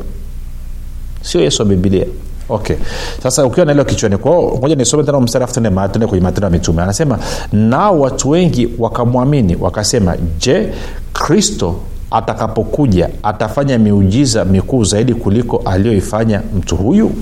sio 1.22 1.40
yesu 1.40 1.62
wa 1.62 1.68
bibilia 1.68 2.06
okay. 2.48 2.76
Sasa 3.22 3.46
ukiwa 3.46 3.66
nailo 3.66 3.84
kichwani 3.84 4.16
kwao 4.16 4.58
moja 4.62 4.74
nisome 4.74 5.04
tena 5.04 5.20
mstari 5.20 5.44
afu 5.44 5.54
tende 5.54 6.06
kwenye 6.06 6.22
matendo 6.24 6.46
ya 6.46 6.50
mitume. 6.50 6.82
Anasema 6.82 7.18
nao 7.52 8.00
watu 8.00 8.30
wengi 8.30 8.68
wakamwamini 8.78 9.56
wakasema 9.60 10.16
je 10.38 10.74
kristo 11.12 11.76
atakapokuja 12.10 13.10
atafanya 13.22 13.78
miujiza 13.78 14.44
mikuu 14.44 14.84
zaidi 14.84 15.14
kuliko 15.14 15.56
aliyoifanya 15.64 16.42
mtu 16.58 16.76
huyu? 16.76 17.12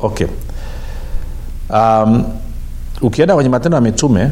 Okay. 0.00 0.26
Um, 1.70 2.24
ukienda 3.02 3.34
kwenye 3.34 3.50
matendo 3.50 3.74
ya 3.76 3.80
mitume 3.80 4.30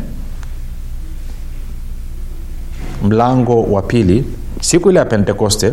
mlango 3.04 3.62
wa 3.62 3.82
pili 3.82 4.25
siku 4.60 4.90
ile 4.90 4.98
ya 4.98 5.04
pentekoste 5.04 5.72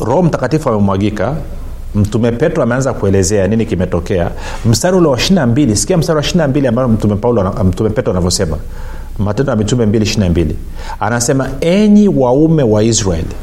roho 0.00 0.22
mtakatifu 0.22 0.68
amemwagika 0.68 1.36
mtume 1.94 2.32
petro 2.32 2.62
ameanza 2.62 2.92
kuelezea 2.92 3.48
nini 3.48 3.66
kimetokea. 3.66 4.30
Mstari 4.66 4.96
ule 4.96 5.08
wa 5.08 5.18
ishirina 5.18 5.46
mbili 5.46 5.76
sikia 5.76 5.96
mstari 5.98 6.16
wa 6.16 6.22
ishirina 6.22 6.48
mbili 6.48 6.66
ambayo 6.66 6.88
mtume 6.88 7.16
paulo 7.16 7.54
mtume 7.64 7.90
petro 7.90 8.12
anavyosema. 8.12 8.56
Matendo 9.18 9.50
ya 9.52 9.56
mitume 9.56 9.86
mbili 9.86 10.04
ishirina 10.04 10.30
mbili. 10.30 10.56
Anasema 11.00 11.48
enyi 11.60 12.08
waume 12.08 12.62
wa 12.62 12.82
israeli 12.82 13.34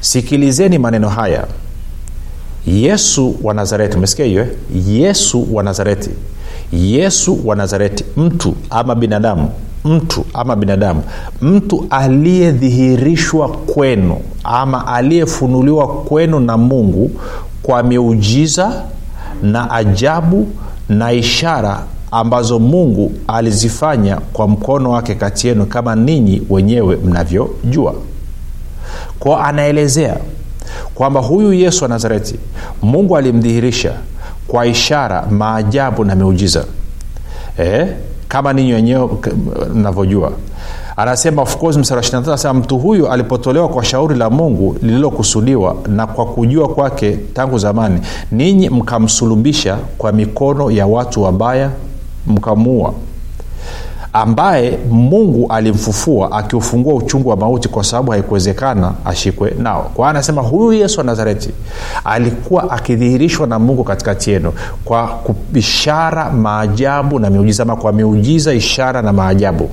sikilizeni 0.00 0.78
maneno 0.78 1.08
haya. 1.08 1.46
Yesu 2.66 3.36
wa 3.42 3.54
nazareti 3.54 3.96
umesikia 3.96 4.24
hiyo 4.24 4.42
eh? 4.42 4.48
yesu 4.86 5.54
wa 5.54 5.62
nazareti. 5.62 6.10
Yesu 6.72 7.38
wa 7.48 7.56
nazareti 7.56 8.04
mtu 8.16 8.54
ama 8.70 8.94
binadamu 8.94 9.50
mtu 9.84 10.24
ama 10.34 10.56
binadamu 10.56 11.02
mtu 11.42 11.86
aliyedhihirishwa 11.90 13.48
kwenu 13.48 14.16
ama 14.44 14.86
aliyefunuliwa 14.86 15.88
kwenu 15.88 16.40
na 16.40 16.56
mungu 16.56 17.10
kwa 17.62 17.82
miujiza 17.82 18.82
na 19.42 19.70
ajabu 19.70 20.48
na 20.88 21.12
ishara 21.12 21.82
ambazo 22.10 22.58
mungu 22.58 23.12
alizifanya 23.28 24.16
kwa 24.32 24.48
mkono 24.48 24.90
wake 24.90 25.14
kati 25.14 25.48
yenu 25.48 25.66
kama 25.66 25.94
ninyi 25.96 26.42
wenyewe 26.50 26.96
mnavyojua 26.96 27.94
kwao 29.18 29.42
anaelezea 29.42 30.16
kwamba 30.94 31.20
huyu 31.20 31.52
yesu 31.52 31.84
wa 31.84 31.88
nazareti 31.88 32.34
mungu 32.82 33.16
alimdhihirisha 33.16 33.92
kwa 34.48 34.66
ishara 34.66 35.26
maajabu 35.26 36.04
na 36.04 36.14
miujiza 36.14 36.64
eh? 37.58 37.88
Kama 38.30 38.52
ninyi 38.52 38.72
wenyewe 38.72 39.08
mnavyojua. 39.74 40.32
Anasema 40.96 41.42
of 41.42 41.56
anasema 42.28 42.54
mtu 42.54 42.78
huyu 42.78 43.08
alipotolewa 43.08 43.68
kwa 43.68 43.84
shauri 43.84 44.14
la 44.18 44.30
mungu 44.30 44.76
lililokusudiwa 44.82 45.76
na 45.88 46.06
kwa 46.06 46.26
kujua 46.26 46.68
kwake 46.68 47.18
tangu 47.34 47.58
zamani 47.58 48.00
ninyi 48.32 48.68
mkamsulubisha 48.68 49.78
kwa 49.98 50.12
mikono 50.12 50.70
ya 50.70 50.86
watu 50.86 51.22
wabaya 51.22 51.70
mkamuua 52.26 52.94
ambaye 54.12 54.78
mungu 54.90 55.46
alimfufua 55.52 56.32
akiufungua 56.32 56.94
uchungu 56.94 57.28
wa 57.28 57.36
mauti 57.36 57.68
kwa 57.68 57.84
sababu 57.84 58.10
haikuwezekana 58.12 58.92
ashikwe 59.04 59.54
nao. 59.58 59.82
Kwa 59.82 59.94
hiyo 59.94 60.06
anasema 60.06 60.42
huyu 60.42 60.72
yesu 60.72 61.00
wa 61.00 61.04
nazareti 61.06 61.50
alikuwa 62.04 62.70
akidhihirishwa 62.70 63.46
na 63.46 63.58
mungu 63.58 63.84
katikati 63.84 64.30
yenu 64.30 64.52
kwa 64.84 65.18
ishara 65.54 66.30
maajabu 66.30 67.18
na 67.18 67.30
miujiza 67.30 67.62
ama 67.62 67.76
kwa 67.76 67.92
miujiza 67.92 68.52
ishara 68.54 69.02
na 69.02 69.12
maajabu. 69.12 69.70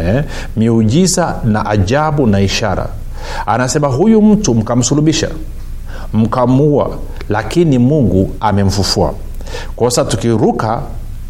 Eh? 0.00 0.24
miujiza 0.56 1.34
na 1.44 1.66
ajabu 1.66 2.26
na 2.26 2.40
ishara. 2.40 2.86
Anasema 3.46 3.88
huyu 3.88 4.22
mtu 4.22 4.54
mkamsulubisha 4.54 5.28
mkamuua 6.12 6.90
lakini 7.28 7.78
mungu 7.78 8.30
amemfufua. 8.40 9.14
Kwa 9.76 9.90
sasa 9.90 10.10
tukiruka 10.10 10.82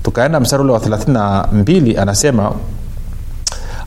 tukaenda 0.03 0.41
mstari 0.41 0.63
ule 0.63 0.73
wa 0.73 0.79
32 0.79 2.01
anasema 2.01 2.53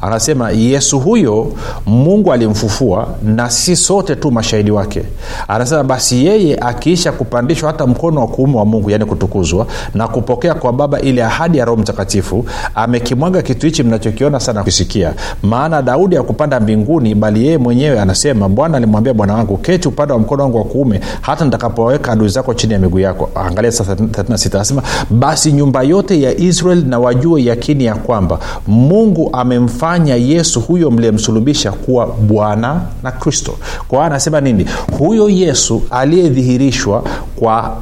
anasema 0.02 0.52
yesu 0.52 1.00
huyo 1.00 1.52
mungu 1.86 2.34
alimfufua 2.34 3.08
na 3.24 3.50
si 3.50 3.76
sote 3.76 4.16
tu 4.16 4.32
mashahidi 4.32 4.72
wake. 4.72 5.02
Anasema 5.48 5.84
basi 5.84 6.26
yeye 6.26 6.56
akiisha 6.58 7.12
kupandishwa 7.12 7.72
hata 7.72 7.88
mkono 7.88 8.22
wa 8.22 8.28
kuume 8.28 8.58
wa 8.58 8.66
mungu 8.66 8.90
yaani 8.90 9.06
kutukuzwa 9.06 9.68
na 9.94 10.08
kupokea 10.08 10.54
kwa 10.54 10.74
baba 10.74 11.00
ile 11.02 11.24
ahadi 11.24 11.58
ya 11.58 11.66
roho 11.66 11.82
mtakatifu 11.82 12.46
amekimwaga 12.76 13.42
kitu 13.42 13.66
hichi 13.66 13.84
mnachokiona 13.84 14.40
sana 14.40 14.64
kisikia 14.64 15.14
maana 15.44 15.82
daudi 15.82 16.18
akupanda 16.18 16.60
mbinguni 16.60 17.16
bali 17.16 17.46
yeye 17.46 17.58
mwenyewe 17.58 18.00
anasema 18.00 18.50
bwana 18.50 18.78
alimwambia 18.78 19.14
bwana 19.14 19.34
wangu 19.34 19.58
keti 19.58 19.88
upande 19.88 20.14
wa 20.14 20.20
mkono 20.20 20.44
wangu 20.44 20.58
wa 20.58 20.64
kuume 20.64 21.00
hata 21.22 21.46
nitakapowaweka 21.46 22.12
adui 22.12 22.30
zako 22.30 22.54
chini 22.54 22.74
ya 22.74 22.80
miguu 22.80 23.00
yako. 23.00 23.30
Angalia 23.36 23.72
sasa 23.72 23.94
36 23.94 24.56
anasema 24.56 24.84
basi 25.10 25.52
nyumba 25.52 25.84
yote 25.84 26.22
ya 26.22 26.38
israel 26.38 26.86
na 26.88 27.00
wajue 27.00 27.44
yakini 27.44 27.86
ya 27.86 27.96
kwamba 27.96 28.40
mungu 28.68 29.30
amemfanya 29.34 29.85
kumfanya 29.86 30.16
yesu 30.16 30.62
huyo 30.62 30.92
mliyemsulubisha 30.92 31.72
kuwa 31.72 32.08
bwana 32.08 32.82
na 33.04 33.12
kristo. 33.12 33.58
Kwa 33.88 33.98
hiyo 33.98 34.04
anasema 34.04 34.42
nini? 34.42 34.66
Huyo 34.98 35.30
yesu 35.30 35.82
aliyedhihirishwa 35.92 37.04
kwa 37.36 37.78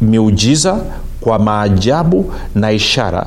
miujiza 0.00 0.78
kwa 1.20 1.38
maajabu 1.38 2.32
na 2.54 2.72
ishara 2.72 3.26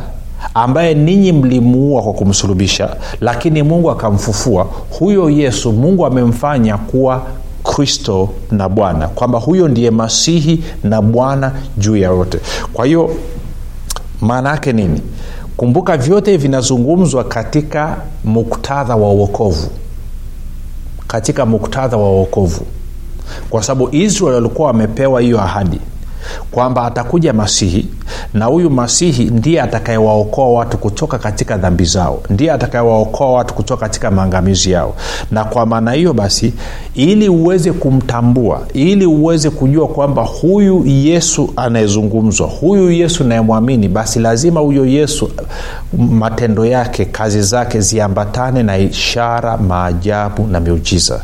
ambaye 0.54 0.94
ninyi 0.94 1.32
mlimuua 1.32 2.02
kwa 2.02 2.14
kumsulubisha 2.14 2.96
lakini 3.22 3.64
mungu 3.64 3.92
akamfufua. 3.92 4.68
Huyo 5.00 5.30
yesu 5.30 5.72
mungu 5.72 6.06
amemfanya 6.06 6.78
kuwa 6.78 7.22
kristo 7.64 8.30
na 8.52 8.70
bwana 8.70 9.08
kwamba 9.08 9.40
huyo 9.40 9.68
ndiye 9.68 9.92
masihi 9.92 10.64
na 10.84 11.02
bwana 11.02 11.52
juu 11.78 11.98
ya 11.98 12.10
yote 12.10 12.40
kwa 12.74 12.86
hiyo 12.86 13.10
maana 14.22 14.50
yake 14.50 14.74
nini 14.74 15.02
kumbuka 15.62 15.98
vyote 15.98 16.38
vinazungumzwa 16.38 17.24
katika 17.24 17.98
muktadha 18.24 18.96
wa 18.96 19.12
uokovu 19.12 19.70
katika 21.08 21.46
muktadha 21.46 21.98
wa 21.98 22.12
uokovu 22.12 22.66
kwa 23.50 23.64
sababu 23.64 23.96
israel 23.96 24.34
walikuwa 24.36 24.68
wamepewa 24.68 25.22
hiyo 25.22 25.42
ahadi 25.42 25.80
kwamba 26.52 26.86
atakuja 26.86 27.34
masihi 27.34 27.88
na 28.34 28.46
huyu 28.46 28.70
masihi 28.70 29.26
ndiye 29.26 29.62
atakayewaokoa 29.62 30.50
watu 30.50 30.78
kutoka 30.78 31.18
katika 31.18 31.58
dhambi 31.58 31.86
zao 31.86 32.22
ndiye 32.30 32.52
atakayewaokoa 32.52 33.32
watu 33.34 33.54
kutoka 33.54 33.80
katika 33.86 34.12
maangamizi 34.12 34.72
yao. 34.72 34.96
Na 35.32 35.44
kwa 35.44 35.66
maana 35.66 35.92
hiyo 35.92 36.14
basi 36.14 36.54
ili 36.96 37.30
uweze 37.30 37.72
kumtambua 37.72 38.62
ili 38.74 39.06
uweze 39.06 39.50
kujua 39.50 39.88
kwamba 39.88 40.22
huyu 40.24 40.84
yesu 40.86 41.54
anayezungumzwa 41.56 42.48
huyu 42.48 42.92
yesu 42.92 43.24
nayemwamini 43.24 43.88
basi 43.88 44.20
lazima 44.20 44.60
huyo 44.60 44.86
yesu 44.86 45.32
matendo 45.98 46.66
yake 46.66 47.06
kazi 47.06 47.42
zake 47.42 47.80
ziambatane 47.82 48.64
na 48.64 48.78
ishara 48.78 49.58
maajabu 49.58 50.48
na 50.48 50.60
miujiza. 50.60 51.22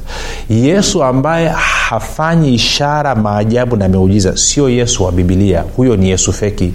Yesu 0.50 1.04
ambaye 1.04 1.48
hafanyi 1.90 2.54
ishara 2.54 3.16
maajabu 3.16 3.76
na 3.76 3.88
miujiza 3.88 4.38
sio 4.38 4.70
yesu 4.70 4.87
wa 5.00 5.12
bibilia 5.12 5.64
huyo 5.76 5.96
ni 5.96 6.10
yesu 6.10 6.34
feki. 6.34 6.74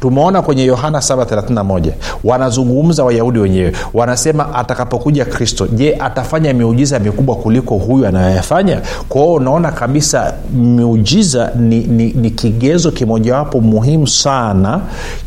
Tumeona 0.00 0.42
kwenye 0.42 0.64
yohana 0.64 0.98
731 0.98 1.90
wanazungumza 2.24 3.04
wayahudi 3.04 3.38
wenyewe 3.38 3.72
wanasema 3.94 4.54
atakapokuja 4.54 5.24
kristo 5.24 5.66
je 5.66 5.96
atafanya 6.00 6.54
miujiza 6.54 6.98
mikubwa 6.98 7.36
kuliko 7.36 7.74
huyu 7.76 8.06
anayoyafanya 8.06 8.82
kwao 9.08 9.32
unaona 9.34 9.72
kabisa 9.72 10.34
miujiza 10.54 11.50
ni, 11.58 11.80
ni, 11.80 12.12
ni 12.12 12.30
kigezo 12.30 12.90
kimojawapo 12.90 13.60
muhimu 13.60 14.06
sana 14.06 14.80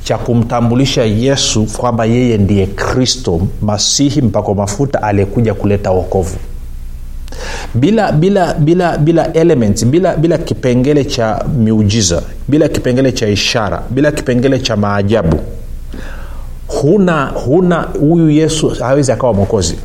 cha 0.03 0.17
kumtambulisha 0.17 1.03
yesu 1.03 1.65
kwamba 1.65 2.05
yeye 2.05 2.37
ndiye 2.37 2.65
kristo 2.65 3.41
masihi 3.61 4.21
mpako 4.21 4.53
mafuta 4.55 5.03
aliyekuja 5.03 5.53
kuleta 5.53 5.91
wokovu 5.91 6.37
bila 7.73 8.11
bila 8.11 8.53
bila 8.53 8.97
bila 8.97 9.33
element 9.33 9.85
bila 9.85 10.15
bila 10.15 10.37
kipengele 10.37 11.05
cha 11.05 11.45
miujiza 11.57 12.21
bila 12.47 12.67
kipengele 12.67 13.11
cha 13.11 13.27
ishara 13.27 13.83
bila 13.89 14.11
kipengele 14.11 14.59
cha 14.59 14.75
maajabu. 14.75 15.39
Huna 16.67 17.25
huna 17.25 17.81
huyu 17.81 18.29
yesu 18.29 18.69
hawezi 18.69 19.11
akawa 19.11 19.33
mwokozi. 19.33 19.75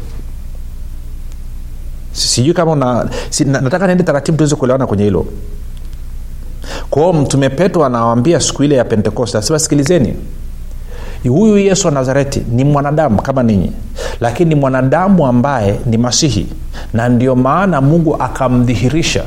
Sijui 2.13 2.55
kama 2.55 2.73
una 2.73 3.09
si, 3.31 3.45
na, 3.45 3.61
nataka 3.61 3.87
niende 3.87 4.05
taratibu 4.05 4.37
tuweze 4.39 4.57
kuelewana 4.57 4.87
kwenye 4.87 5.05
hilo. 5.05 5.27
Kwao 6.91 7.13
mtume 7.13 7.49
petro 7.51 7.85
anawambia 7.85 8.41
siku 8.41 8.65
ile 8.65 8.75
ya 8.77 8.85
pentekoste 8.85 9.39
asema 9.39 9.59
sikilizeni. 9.59 10.15
Huyu 11.29 11.59
yesu 11.59 11.87
wa 11.87 11.93
nazareti 11.93 12.43
ni 12.51 12.65
mwanadamu 12.65 13.23
kama 13.23 13.43
ninyi 13.43 13.73
lakini 14.21 14.55
ni 14.55 14.61
mwanadamu 14.61 15.27
ambaye 15.27 15.81
ni 15.87 15.99
masihi 15.99 16.47
na 16.93 17.09
ndio 17.09 17.37
maana 17.37 17.81
mungu 17.81 18.17
akamdhihirisha 18.19 19.25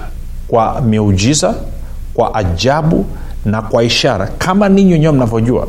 kwa 0.48 0.82
miujiza 0.82 1.54
kwa 2.14 2.36
ajabu 2.36 3.06
na 3.46 3.62
kwa 3.62 3.84
ishara 3.84 4.28
kama 4.38 4.70
ninyi 4.70 4.94
wenyewe 4.94 5.14
mnavyojua. 5.14 5.68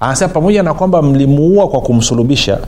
Anasema 0.00 0.28
pamoja 0.32 0.62
na 0.62 0.74
kwamba 0.74 1.02
mlimuua 1.02 1.68
kwa 1.68 1.80
kumsulubisha 1.80 2.58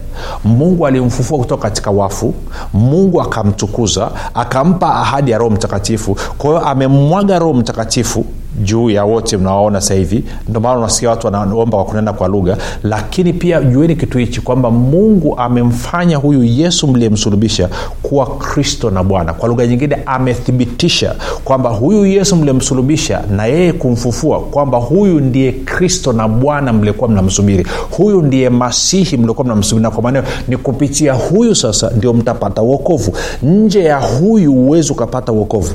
mungu 0.45 0.87
alimfufua 0.87 1.39
kutoka 1.39 1.63
katika 1.63 1.91
wafu 1.91 2.35
mungu 2.73 3.23
akamtukuza 3.23 4.11
akampa 4.35 4.95
ahadi 4.95 5.31
ya 5.31 5.39
roho 5.39 5.51
mtakatifu. 5.51 6.17
Kwa 6.39 6.51
hiyo 6.51 6.61
amemmwaga 6.69 7.39
roho 7.39 7.55
mtakatifu 7.55 8.25
juu 8.63 8.91
ya 8.91 9.05
wote 9.05 9.37
mnawaona 9.37 9.81
sasa 9.81 9.95
hivi. 9.95 10.25
Ndio 10.49 10.61
maana 10.61 10.79
unasikia 10.79 11.11
watu 11.11 11.27
wanaomba 11.27 11.77
kwa 11.77 11.85
kunena 11.85 12.13
kwa 12.13 12.29
lugha. 12.29 12.57
Lakini 12.83 13.33
pia 13.33 13.61
jueni 13.63 13.97
kitu 13.97 14.19
hichi 14.19 14.41
kwamba 14.41 14.71
mungu 14.71 15.39
amemfanya 15.39 16.17
huyu 16.17 16.45
yesu 16.45 16.87
mliyemsulubisha 16.89 17.69
kuwa 18.03 18.27
kristo 18.27 18.91
na 18.91 19.05
bwana. 19.05 19.33
Kwa 19.35 19.49
lugha 19.49 19.67
nyingine 19.67 19.97
amethibitisha 20.07 21.15
kwamba 21.45 21.71
huyu 21.71 22.07
yesu 22.07 22.37
mliyemsulubisha 22.37 23.23
na 23.31 23.47
yeye 23.47 23.73
kumfufua 23.73 24.41
kwamba 24.41 24.79
huyu 24.79 25.21
ndiye 25.21 25.53
kristo 25.53 26.13
na 26.13 26.29
bwana 26.29 26.73
mliokuwa 26.73 27.09
mnamsubiri. 27.11 27.67
Huyu 27.91 28.23
ndiye 28.23 28.51
masihi 28.51 29.17
mliokuwa 29.17 29.45
mnamsubiri. 29.45 29.83
Na 29.83 29.91
kwa 29.91 30.03
maneo 30.03 30.23
ni 30.49 30.57
kupitia 30.57 31.13
huyu 31.13 31.55
sasa 31.55 31.91
ndio 31.97 32.13
mtapata 32.13 32.63
uokovu 32.63 33.13
nje 33.43 33.85
ya 33.85 33.99
huyu 34.01 34.53
huwezi 34.53 34.93
ukapata 34.93 35.33
uokovu 35.33 35.75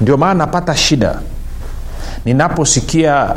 ndio 0.00 0.16
maana 0.16 0.34
napata 0.34 0.76
shida. 0.76 1.18
Ninaposikia 2.24 3.36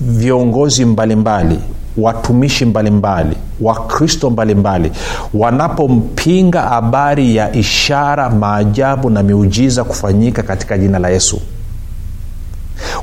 viongozi 0.00 0.84
mbalimbali 0.84 1.58
watumishi 1.96 2.64
mbalimbali 2.64 3.36
wakristo 3.60 4.30
mbalimbali 4.30 4.92
wanapompinga 5.34 6.62
habari 6.62 7.36
ya 7.36 7.52
ishara 7.56 8.30
maajabu 8.30 9.10
na 9.10 9.22
miujiza 9.22 9.84
kufanyika 9.84 10.42
katika 10.42 10.78
jina 10.78 10.98
la 10.98 11.08
yesu 11.10 11.40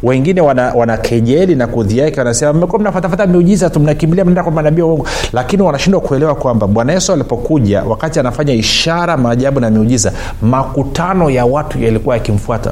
wengine 0.04 0.42
wana, 0.42 0.74
wana 0.74 0.98
kejeli 0.98 1.56
na 1.56 1.68
kudhiaki 1.68 2.20
wanasema 2.20 2.54
mmekuwa 2.54 2.80
mnafatafata 2.82 3.28
miujiza 3.28 3.70
tu 3.70 3.80
mnakimbilia 3.80 4.26
mnaenda 4.26 4.44
kwa 4.44 4.52
manabii 4.52 4.82
wa 4.82 4.88
uongo 4.88 5.08
lakini 5.34 5.62
wanashindwa 5.64 6.02
kuelewa 6.02 6.36
kwamba 6.36 6.68
bwana 6.68 6.94
yesu 6.94 7.14
alipokuja 7.14 7.84
wakati 7.84 8.20
anafanya 8.20 8.54
ishara 8.54 9.18
maajabu 9.18 9.60
na 9.60 9.70
miujiza 9.70 10.12
makutano 10.42 11.30
ya 11.30 11.46
watu 11.46 11.84
yalikuwa 11.84 12.16
yakimfuata. 12.16 12.72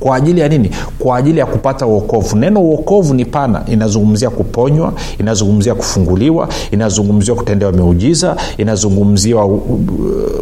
Kwa 0.00 0.16
ajili 0.16 0.40
ya 0.40 0.48
nini? 0.48 0.70
Kwa 0.98 1.16
ajili 1.16 1.38
ya 1.38 1.46
kupata 1.46 1.86
uokovu 1.86 2.36
neno 2.36 2.60
uokovu 2.60 3.14
ni 3.14 3.24
pana. 3.24 3.62
Inazungumzia 3.66 4.30
kuponywa 4.30 4.92
inazungumzia 5.18 5.74
kufunguliwa 5.74 6.48
inazungumziwa 6.70 7.36
kutendewa 7.36 7.72
miujiza 7.72 8.36
inazungumziwa 8.58 9.44
uh, 9.46 9.60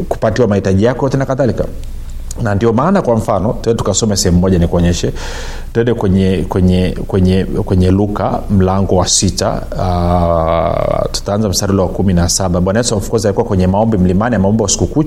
kupatiwa 0.08 0.48
mahitaji 0.48 0.84
yako 0.84 1.06
yote 1.06 1.16
na 1.16 1.26
kadhalika 1.26 1.64
na 2.42 2.54
ndio 2.54 2.72
maana 2.72 3.02
kwa 3.02 3.16
mfano 3.16 3.52
tuende 3.60 3.78
tukasome 3.78 4.16
sehemu 4.16 4.38
moja 4.40 4.58
nikuonyeshe. 4.58 5.12
Tuende 5.72 5.94
kwenye 5.94 6.44
kwenye 6.48 6.96
kwenye 7.06 7.44
kwenye 7.44 7.90
luka 7.90 8.40
mlango 8.50 8.96
wa 8.96 9.06
sita 9.08 9.62
uh, 9.72 11.10
tutaanza 11.12 11.48
msarilo 11.48 11.82
wa 11.82 11.88
kumi 11.88 12.14
na 12.14 12.28
saba. 12.28 12.60
Bwana 12.60 12.78
yesu 12.78 12.96
of 12.96 13.24
alikuwa 13.24 13.46
kwenye 13.46 13.66
maombi 13.66 13.98
mlimani 13.98 14.36
ameomba 14.36 14.64
usiku 14.64 15.04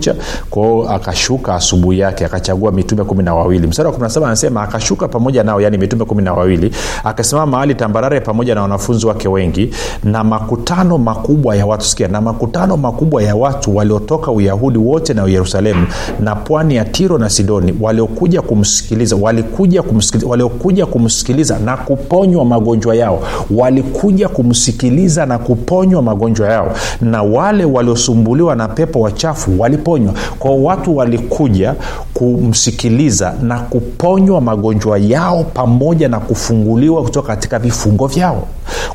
kwao 0.49 0.89
akashuka 0.89 1.55
asubuhi 1.55 1.99
yake 1.99 2.25
akachagua 2.25 2.71
mitume 2.71 3.03
kumi 3.03 3.23
na 3.23 3.35
wawili. 3.35 3.67
Msari 3.67 3.87
wa 3.87 3.93
kumi 3.93 4.03
na 4.03 4.09
saba 4.09 4.27
anasema 4.27 4.61
akashuka 4.61 5.07
pamoja 5.07 5.43
nao 5.43 5.61
yani 5.61 5.77
mitume 5.77 6.05
kumi 6.05 6.23
na 6.23 6.33
wawili 6.33 6.71
akasimama 7.03 7.51
mahali 7.51 7.75
tambarare 7.75 8.19
pamoja 8.19 8.55
na 8.55 8.61
wanafunzi 8.61 9.05
wake 9.05 9.27
wengi 9.27 9.73
na 10.03 10.23
makutano 10.23 10.97
makubwa 10.97 11.55
ya 11.55 11.65
watu 11.65 11.85
sikia 11.85 12.07
na 12.07 12.21
makutano 12.21 12.77
makubwa 12.77 13.23
ya 13.23 13.35
watu 13.35 13.75
waliotoka 13.75 14.31
uyahudi 14.31 14.77
wote 14.77 15.13
na 15.13 15.23
yerusalemu 15.23 15.87
na 16.19 16.35
pwani 16.35 16.75
ya 16.75 16.85
tiro 16.85 17.17
na 17.21 17.29
sidoni 17.29 17.73
waliokuja 17.81 18.41
kumsikiliza 18.41 19.15
walikuja 19.15 19.81
kumsikiliza 19.83 20.27
waliokuja 20.29 20.85
kumsikiliza 20.85 21.59
na 21.59 21.77
kuponywa 21.77 22.45
magonjwa 22.45 22.95
yao 22.95 23.23
walikuja 23.51 24.29
kumsikiliza 24.29 25.25
na 25.25 25.37
kuponywa 25.37 26.01
magonjwa 26.01 26.49
yao 26.49 26.71
na 27.01 27.23
wale 27.23 27.65
waliosumbuliwa 27.65 28.55
na 28.55 28.67
pepo 28.67 28.99
wachafu 28.99 29.59
waliponywa. 29.61 30.13
Kwao 30.39 30.63
watu 30.63 30.97
walikuja 30.97 31.75
kumsikiliza 32.13 33.33
na 33.41 33.59
kuponywa 33.59 34.41
magonjwa 34.41 34.97
yao 34.99 35.43
pamoja 35.43 36.07
na 36.09 36.19
kufunguliwa 36.19 37.03
kutoka 37.03 37.27
katika 37.27 37.59
vifungo 37.59 38.07
vyao. 38.07 38.47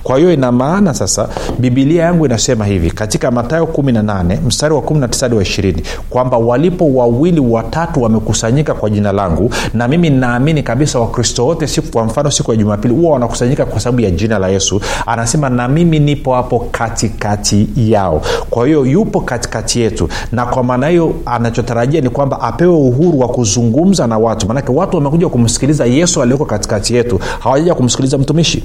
Kwa 0.02 0.18
hiyo 0.18 0.32
ina 0.32 0.52
maana 0.52 0.94
sasa 0.94 1.28
bibilia 1.58 2.02
yangu 2.02 2.26
inasema 2.26 2.66
hivi 2.66 2.90
katika 2.90 3.30
matayo 3.30 3.64
18 3.64 4.36
mstari 4.46 4.74
wa 4.74 4.80
19 4.80 5.20
hadi 5.20 5.34
wa 5.34 5.42
20 5.42 5.74
kwamba 6.10 6.38
walipo 6.38 6.94
wawili 6.94 7.40
watatu 7.40 8.02
wamekusanyika 8.06 8.74
kwa 8.74 8.90
jina 8.90 9.12
langu 9.12 9.50
na 9.74 9.88
mimi 9.88 10.10
naamini 10.10 10.62
kabisa 10.62 10.98
wakristo 11.00 11.46
wote 11.46 11.66
siku 11.66 11.88
kwa 11.92 12.04
mfano 12.04 12.30
siku 12.30 12.50
ya 12.50 12.56
jumapili 12.56 12.94
huwa 12.94 13.12
wanakusanyika 13.12 13.64
kwa 13.64 13.80
sababu 13.80 14.00
ya 14.00 14.10
jina 14.10 14.38
la 14.38 14.48
yesu. 14.48 14.80
Anasema 15.06 15.48
na 15.50 15.68
mimi 15.68 15.98
nipo 15.98 16.34
hapo 16.34 16.66
katikati 16.70 17.68
yao. 17.76 18.22
Kwa 18.50 18.66
hiyo 18.66 18.86
yupo 18.86 19.20
katikati 19.20 19.80
yetu 19.80 20.08
na 20.32 20.46
kwa 20.46 20.62
maana 20.64 20.88
hiyo 20.88 21.14
anachotarajia 21.26 22.00
ni 22.00 22.10
kwamba 22.10 22.40
apewe 22.40 22.74
uhuru 22.74 23.20
wa 23.20 23.28
kuzungumza 23.28 24.06
na 24.06 24.18
watu. 24.18 24.46
Maanake 24.48 24.72
watu 24.72 24.96
wamekuja 24.96 25.28
kumsikiliza 25.28 25.86
yesu 25.86 26.22
aliyoko 26.22 26.44
katikati 26.44 26.94
yetu. 26.94 27.20
Hawajaja 27.38 27.74
kumsikiliza 27.74 28.18
mtumishi. 28.18 28.64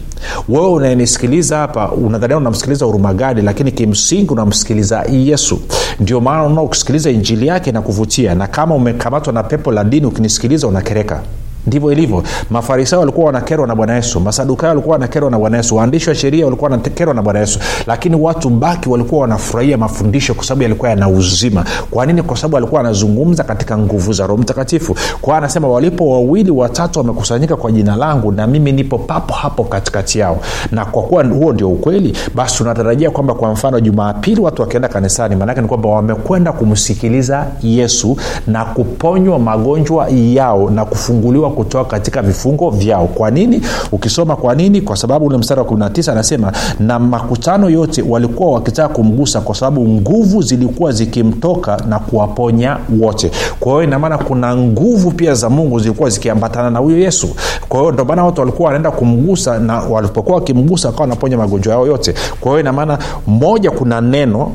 Wewe 0.49 0.67
unayenisikiliza 0.67 1.57
hapa 1.57 1.91
unadhania 1.91 2.37
unamsikiliza 2.37 2.85
hurumagadi 2.85 3.41
lakini 3.41 3.71
kimsingi 3.71 4.29
unamsikiliza 4.33 5.03
yesu. 5.11 5.59
Ndio 5.99 6.21
maana 6.21 6.61
ukisikiliza 6.61 7.09
injili 7.09 7.47
yake 7.47 7.71
na 7.71 7.81
kuvutia. 7.81 8.35
Na 8.35 8.47
kama 8.47 8.75
umekamatwa 8.75 9.30
na 9.31 9.43
pepo 9.43 9.71
la 9.71 9.83
dini 9.83 10.05
ukinisikiliza 10.05 10.67
unakereka 10.67 11.21
ndivyo 11.67 11.91
ilivyo. 11.91 12.23
Mafarisayo 12.49 12.99
walikuwa 12.99 13.25
wanakerwa 13.25 13.67
na 13.67 13.75
bwana 13.75 13.95
yesu. 13.95 14.19
Masadukayo 14.19 14.69
walikuwa 14.69 14.93
wanakerwa 14.93 15.31
na 15.31 15.39
bwana 15.39 15.57
yesu. 15.57 15.75
Waandishi 15.75 16.09
wa 16.09 16.15
sheria 16.15 16.45
walikuwa 16.45 16.71
wanakerwa 16.71 17.13
na 17.13 17.21
bwana 17.21 17.39
yesu. 17.39 17.59
Lakini 17.87 18.15
watu 18.15 18.49
baki 18.49 18.89
walikuwa 18.89 19.21
wanafurahia 19.21 19.77
mafundisho 19.77 20.33
kwa 20.33 20.43
sababu 20.43 20.63
yalikuwa 20.63 20.89
yana 20.89 21.09
uzima. 21.09 21.65
Kwa 21.91 22.05
nini? 22.05 22.23
Kwa 22.23 22.37
sababu 22.37 22.57
alikuwa 22.57 22.81
anazungumza 22.81 23.43
katika 23.43 23.77
nguvu 23.77 24.13
za 24.13 24.27
roho 24.27 24.41
mtakatifu. 24.41 24.95
Kwa 25.21 25.37
anasema 25.37 25.67
walipo 25.67 26.09
wawili 26.11 26.51
watatu 26.51 26.99
wamekusanyika 26.99 27.55
kwa 27.55 27.71
jina 27.71 27.95
langu 27.95 28.31
na 28.31 28.47
mimi 28.47 28.71
nipo 28.71 28.97
papo 28.97 29.33
hapo 29.33 29.63
katikati 29.63 30.19
yao. 30.19 30.39
Na 30.71 30.85
kwa 30.85 31.03
kuwa 31.03 31.23
huo 31.23 31.53
ndio 31.53 31.69
ukweli 31.69 32.17
basi 32.35 32.57
tunatarajia 32.57 33.11
kwamba 33.11 33.33
kwa 33.33 33.51
mfano 33.51 33.79
jumapili 33.79 34.41
watu 34.41 34.61
wakienda 34.61 34.87
kanisani 34.87 35.35
maanake 35.35 35.61
ni 35.61 35.67
kwamba 35.67 35.89
wamekwenda 35.89 36.51
kumsikiliza 36.51 37.45
yesu 37.63 38.17
na 38.47 38.65
kuponywa 38.65 39.39
magonjwa 39.39 40.07
yao 40.09 40.69
na 40.69 40.85
kufunguliwa 40.85 41.50
kutoka 41.51 41.89
katika 41.89 42.21
vifungo 42.21 42.69
vyao. 42.69 43.07
Kwa 43.07 43.31
nini? 43.31 43.61
Ukisoma 43.91 44.35
kwa 44.35 44.55
nini? 44.55 44.81
Kwa 44.81 44.95
sababu 44.97 45.25
ule 45.25 45.37
mstari 45.37 45.59
wa 45.61 45.65
19 45.67 46.11
anasema 46.11 46.51
na 46.79 46.99
makutano 46.99 47.69
yote 47.69 48.01
walikuwa 48.09 48.51
wakitaka 48.51 48.93
kumgusa 48.93 49.41
kwa 49.41 49.55
sababu 49.55 49.87
nguvu 49.87 50.41
zilikuwa 50.41 50.91
zikimtoka 50.91 51.77
na 51.89 51.99
kuwaponya 51.99 52.77
wote. 53.01 53.31
Kwa 53.59 53.71
hiyo 53.71 53.83
inamaana 53.83 54.17
kuna 54.17 54.55
nguvu 54.57 55.11
pia 55.11 55.33
za 55.33 55.49
mungu 55.49 55.79
zilikuwa 55.79 56.09
zikiambatana 56.09 56.69
na 56.69 56.79
huyo 56.79 56.97
yesu. 56.99 57.29
Kwa 57.69 57.79
hiyo 57.79 57.91
ndomaana 57.91 58.23
watu 58.25 58.41
walikuwa 58.41 58.65
wanaenda 58.67 58.91
kumgusa 58.91 59.59
na 59.59 59.79
walipokuwa 59.79 60.35
wakimgusa 60.35 60.89
akawa 60.89 61.01
wanaponya 61.01 61.37
magonjwa 61.37 61.73
yao 61.73 61.87
yote. 61.87 62.13
Kwa 62.39 62.51
hiyo 62.51 62.59
inamaana 62.59 62.99
moja 63.27 63.71
kuna 63.71 64.01
neno 64.01 64.51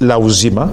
la 0.00 0.18
uzima 0.18 0.68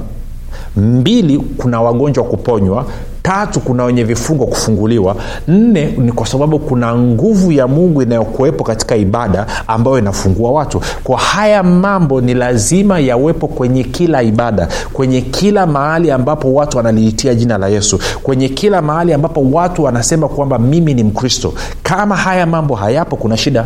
mbili 0.78 1.38
kuna 1.58 1.82
wagonjwa 1.82 2.24
kuponywa 2.24 2.86
tatu 3.28 3.60
kuna 3.60 3.84
wenye 3.84 4.04
vifungo 4.04 4.46
kufunguliwa. 4.46 5.16
Nne 5.48 5.86
ni 5.86 6.12
kwa 6.12 6.28
sababu 6.28 6.60
kuna 6.60 6.96
nguvu 6.96 7.52
ya 7.52 7.68
mungu 7.68 8.02
inayokuwepo 8.02 8.64
katika 8.64 8.96
ibada 8.96 9.46
ambayo 9.68 10.00
inafungua 10.00 10.52
watu. 10.52 10.82
Kwa 11.04 11.20
haya 11.20 11.64
mambo 11.64 12.22
ni 12.22 12.34
lazima 12.34 13.00
yawepo 13.00 13.48
kwenye 13.48 13.84
kila 13.84 14.24
ibada 14.24 14.68
kwenye 14.94 15.22
kila 15.22 15.66
mahali 15.68 16.12
ambapo 16.12 16.54
watu 16.54 16.78
wanaliitia 16.78 17.36
jina 17.36 17.58
la 17.58 17.68
yesu 17.68 18.00
kwenye 18.24 18.50
kila 18.50 18.82
mahali 18.82 19.14
ambapo 19.14 19.42
watu 19.52 19.84
wanasema 19.84 20.28
kwamba 20.28 20.60
mimi 20.60 20.94
ni 20.94 21.04
mkristo. 21.04 21.54
Kama 21.84 22.16
haya 22.16 22.46
mambo 22.46 22.76
hayapo 22.76 23.16
kuna 23.16 23.38
shida. 23.38 23.66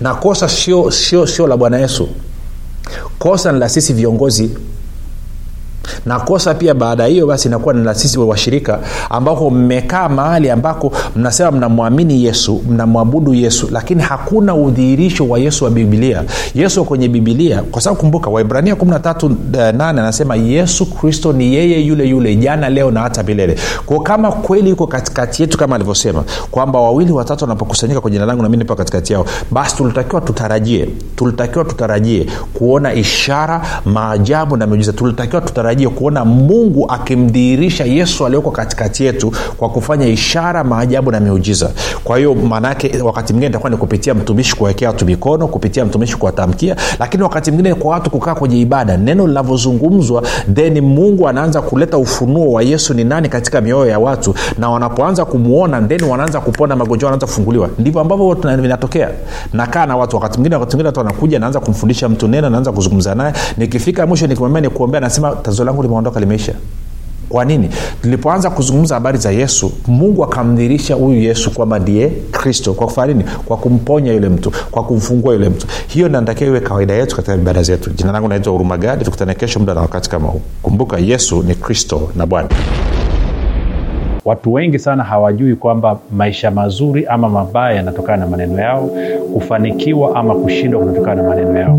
Na 0.00 0.14
kosa 0.14 0.48
sio 0.48 0.90
sio 0.90 1.26
sio 1.26 1.46
la 1.46 1.56
bwana 1.56 1.78
yesu. 1.78 2.08
Kosa 3.18 3.52
ni 3.52 3.58
la 3.58 3.68
sisi 3.68 3.92
viongozi 3.92 4.50
na 6.06 6.20
kosa 6.20 6.54
pia 6.54 6.74
baada 6.74 7.06
hiyo 7.06 7.26
basi 7.26 7.48
inakuwa 7.48 7.74
na 7.74 7.94
sisi 7.94 8.18
washirika 8.18 8.78
ambako 9.10 9.50
mmekaa 9.50 10.08
mahali 10.08 10.50
ambako 10.50 10.92
mnasema 11.16 11.50
mnamwamini 11.50 12.24
yesu 12.24 12.62
mnamwabudu 12.68 13.34
yesu 13.34 13.68
lakini 13.72 14.02
hakuna 14.02 14.54
udhihirisho 14.54 15.28
wa 15.28 15.38
yesu 15.38 15.64
wa 15.64 15.70
bibilia 15.70 16.24
yesu 16.54 16.84
kwenye 16.84 17.08
bibilia 17.08 17.62
kwa 17.62 17.82
sababu 17.82 18.00
kumbuka 18.00 18.30
waibrania 18.30 18.74
138 18.74 19.88
anasema 19.88 20.36
yesu 20.36 20.86
kristo 20.86 21.32
ni 21.32 21.54
yeye 21.54 21.80
yule 21.80 22.08
yule 22.08 22.36
jana 22.36 22.68
leo 22.68 22.90
na 22.90 23.00
hata 23.00 23.22
milele. 23.22 23.56
Kwao 23.86 24.00
kama 24.00 24.32
kweli 24.32 24.70
yuko 24.70 24.86
katikati 24.86 25.42
yetu 25.42 25.58
kama 25.58 25.74
alivyosema 25.76 26.24
kwamba 26.50 26.80
wawili 26.80 27.12
watatu 27.12 27.44
wanapokusanyika 27.44 28.00
kwa 28.00 28.10
jina 28.10 28.26
langu 28.26 28.42
nami 28.42 28.56
nipo 28.56 28.74
katikati 28.74 29.12
yao 29.12 29.26
basi 29.50 29.76
tulitakiwa 29.76 30.20
tutarajie 30.20 30.88
tulitakiwa 31.16 31.64
tutarajie 31.64 32.26
kuona 32.54 32.94
ishara 32.94 33.62
maajabu 33.84 34.56
na 34.56 34.66
miujiza. 34.66 34.92
Tulitakiwa 34.92 35.42
tutarajie 35.42 35.88
kuona 35.92 36.24
mungu 36.24 36.90
akimdhihirisha 36.90 37.84
yesu 37.84 38.26
aliyoko 38.26 38.50
katikati 38.50 39.04
yetu 39.04 39.32
kwa 39.56 39.68
kufanya 39.68 40.06
ishara 40.06 40.64
maajabu 40.64 41.10
na 41.10 41.20
miujiza. 41.20 41.70
Kwa 42.04 42.18
hiyo 42.18 42.34
maanaake 42.34 43.02
wakati 43.02 43.32
mwingine 43.32 43.50
itakuwa 43.50 43.70
ni 43.70 43.76
kupitia 43.76 44.14
mtumishi 44.14 44.56
kuwekea 44.56 44.88
watu 44.88 45.06
mikono 45.06 45.48
kupitia 45.48 45.84
mtumishi 45.84 46.16
kuwatamkia 46.16 46.76
lakini 47.00 47.22
wakati 47.22 47.50
mwingine 47.50 47.74
kwa 47.74 47.90
watu 47.90 48.10
kukaa 48.10 48.34
kwenye 48.34 48.60
ibada 48.60 48.96
neno 48.96 49.26
linavyozungumzwa 49.26 50.22
then 50.54 50.80
mungu 50.80 51.28
anaanza 51.28 51.62
kuleta 51.62 51.98
ufunuo 51.98 52.52
wa 52.52 52.62
yesu 52.62 52.94
ni 52.94 53.04
nani 53.04 53.28
katika 53.28 53.60
mioyo 53.60 53.90
ya 53.90 53.98
watu 53.98 54.34
na 54.58 54.70
wanapoanza 54.70 55.24
kumwona 55.24 55.82
then 55.82 56.02
wanaanza 56.04 56.40
kupona 56.40 56.76
magonjwa 56.76 57.06
wanaanza 57.06 57.26
kufunguliwa. 57.26 57.68
Ndivyo 57.78 58.00
ambavyo 58.00 58.34
vinatokea. 58.34 59.10
Nakaa 59.52 59.86
na 59.86 59.96
watu 59.96 60.16
wakati 60.16 60.38
mwingine 60.38 60.56
wakati 60.56 60.76
mwingine 60.76 60.88
watu 60.88 60.98
wanakuja 61.00 61.38
naanza 61.38 61.60
kumfundisha 61.60 62.08
mtu 62.08 62.28
neno 62.28 62.50
naanza 62.50 62.72
kuzungumza 62.72 63.14
naye. 63.14 63.32
Nikifika 63.56 64.06
mwisho 64.06 64.26
nikimwambia 64.26 64.60
nikuombea 64.60 65.00
nasema 65.00 65.30
tatizo 65.30 65.64
langu 65.64 65.81
limeondoka 65.82 66.20
limeisha. 66.20 66.54
Kwa 67.28 67.44
nini? 67.44 67.68
Tulipoanza 68.02 68.50
kuzungumza 68.50 68.94
habari 68.94 69.18
za 69.18 69.30
yesu 69.30 69.72
mungu 69.86 70.24
akamdhirisha 70.24 70.94
huyu 70.94 71.20
yesu 71.22 71.50
kwamba 71.54 71.78
ndiye 71.78 72.08
kristo. 72.30 72.74
Kwa 72.74 72.86
kufanya 72.86 73.14
nini? 73.14 73.24
Kwa 73.44 73.56
kumponya 73.56 74.12
yule 74.12 74.28
mtu 74.28 74.52
kwa 74.70 74.84
kumfungua 74.84 75.34
yule 75.34 75.48
mtu. 75.48 75.66
Hiyo 75.88 76.08
nantakiwa 76.08 76.50
iwe 76.50 76.60
kawaida 76.60 76.94
yetu 76.94 77.16
katika 77.16 77.34
ibada 77.34 77.62
zetu. 77.62 77.90
Jina 77.90 78.12
langu 78.12 78.28
naitwa 78.28 78.52
hurumagadi 78.52 79.04
tukutane 79.04 79.34
kesho 79.34 79.60
muda 79.60 79.74
na 79.74 79.80
wakati 79.80 80.10
kama 80.10 80.28
huu. 80.28 80.40
Kumbuka 80.62 80.98
yesu 80.98 81.42
ni 81.42 81.54
kristo 81.54 82.08
na 82.16 82.26
bwana. 82.26 82.48
Watu 84.24 84.52
wengi 84.52 84.78
sana 84.78 85.04
hawajui 85.04 85.54
kwamba 85.56 85.98
maisha 86.16 86.50
mazuri 86.50 87.06
ama 87.06 87.28
mabaya 87.28 87.76
yanatokana 87.76 88.16
na 88.16 88.26
maneno 88.30 88.60
yao 88.62 88.90
kufanikiwa 89.34 90.16
ama 90.16 90.34
kushindwa 90.34 90.80
kunatokana 90.80 91.22
na 91.22 91.28
maneno 91.28 91.58
yao 91.58 91.78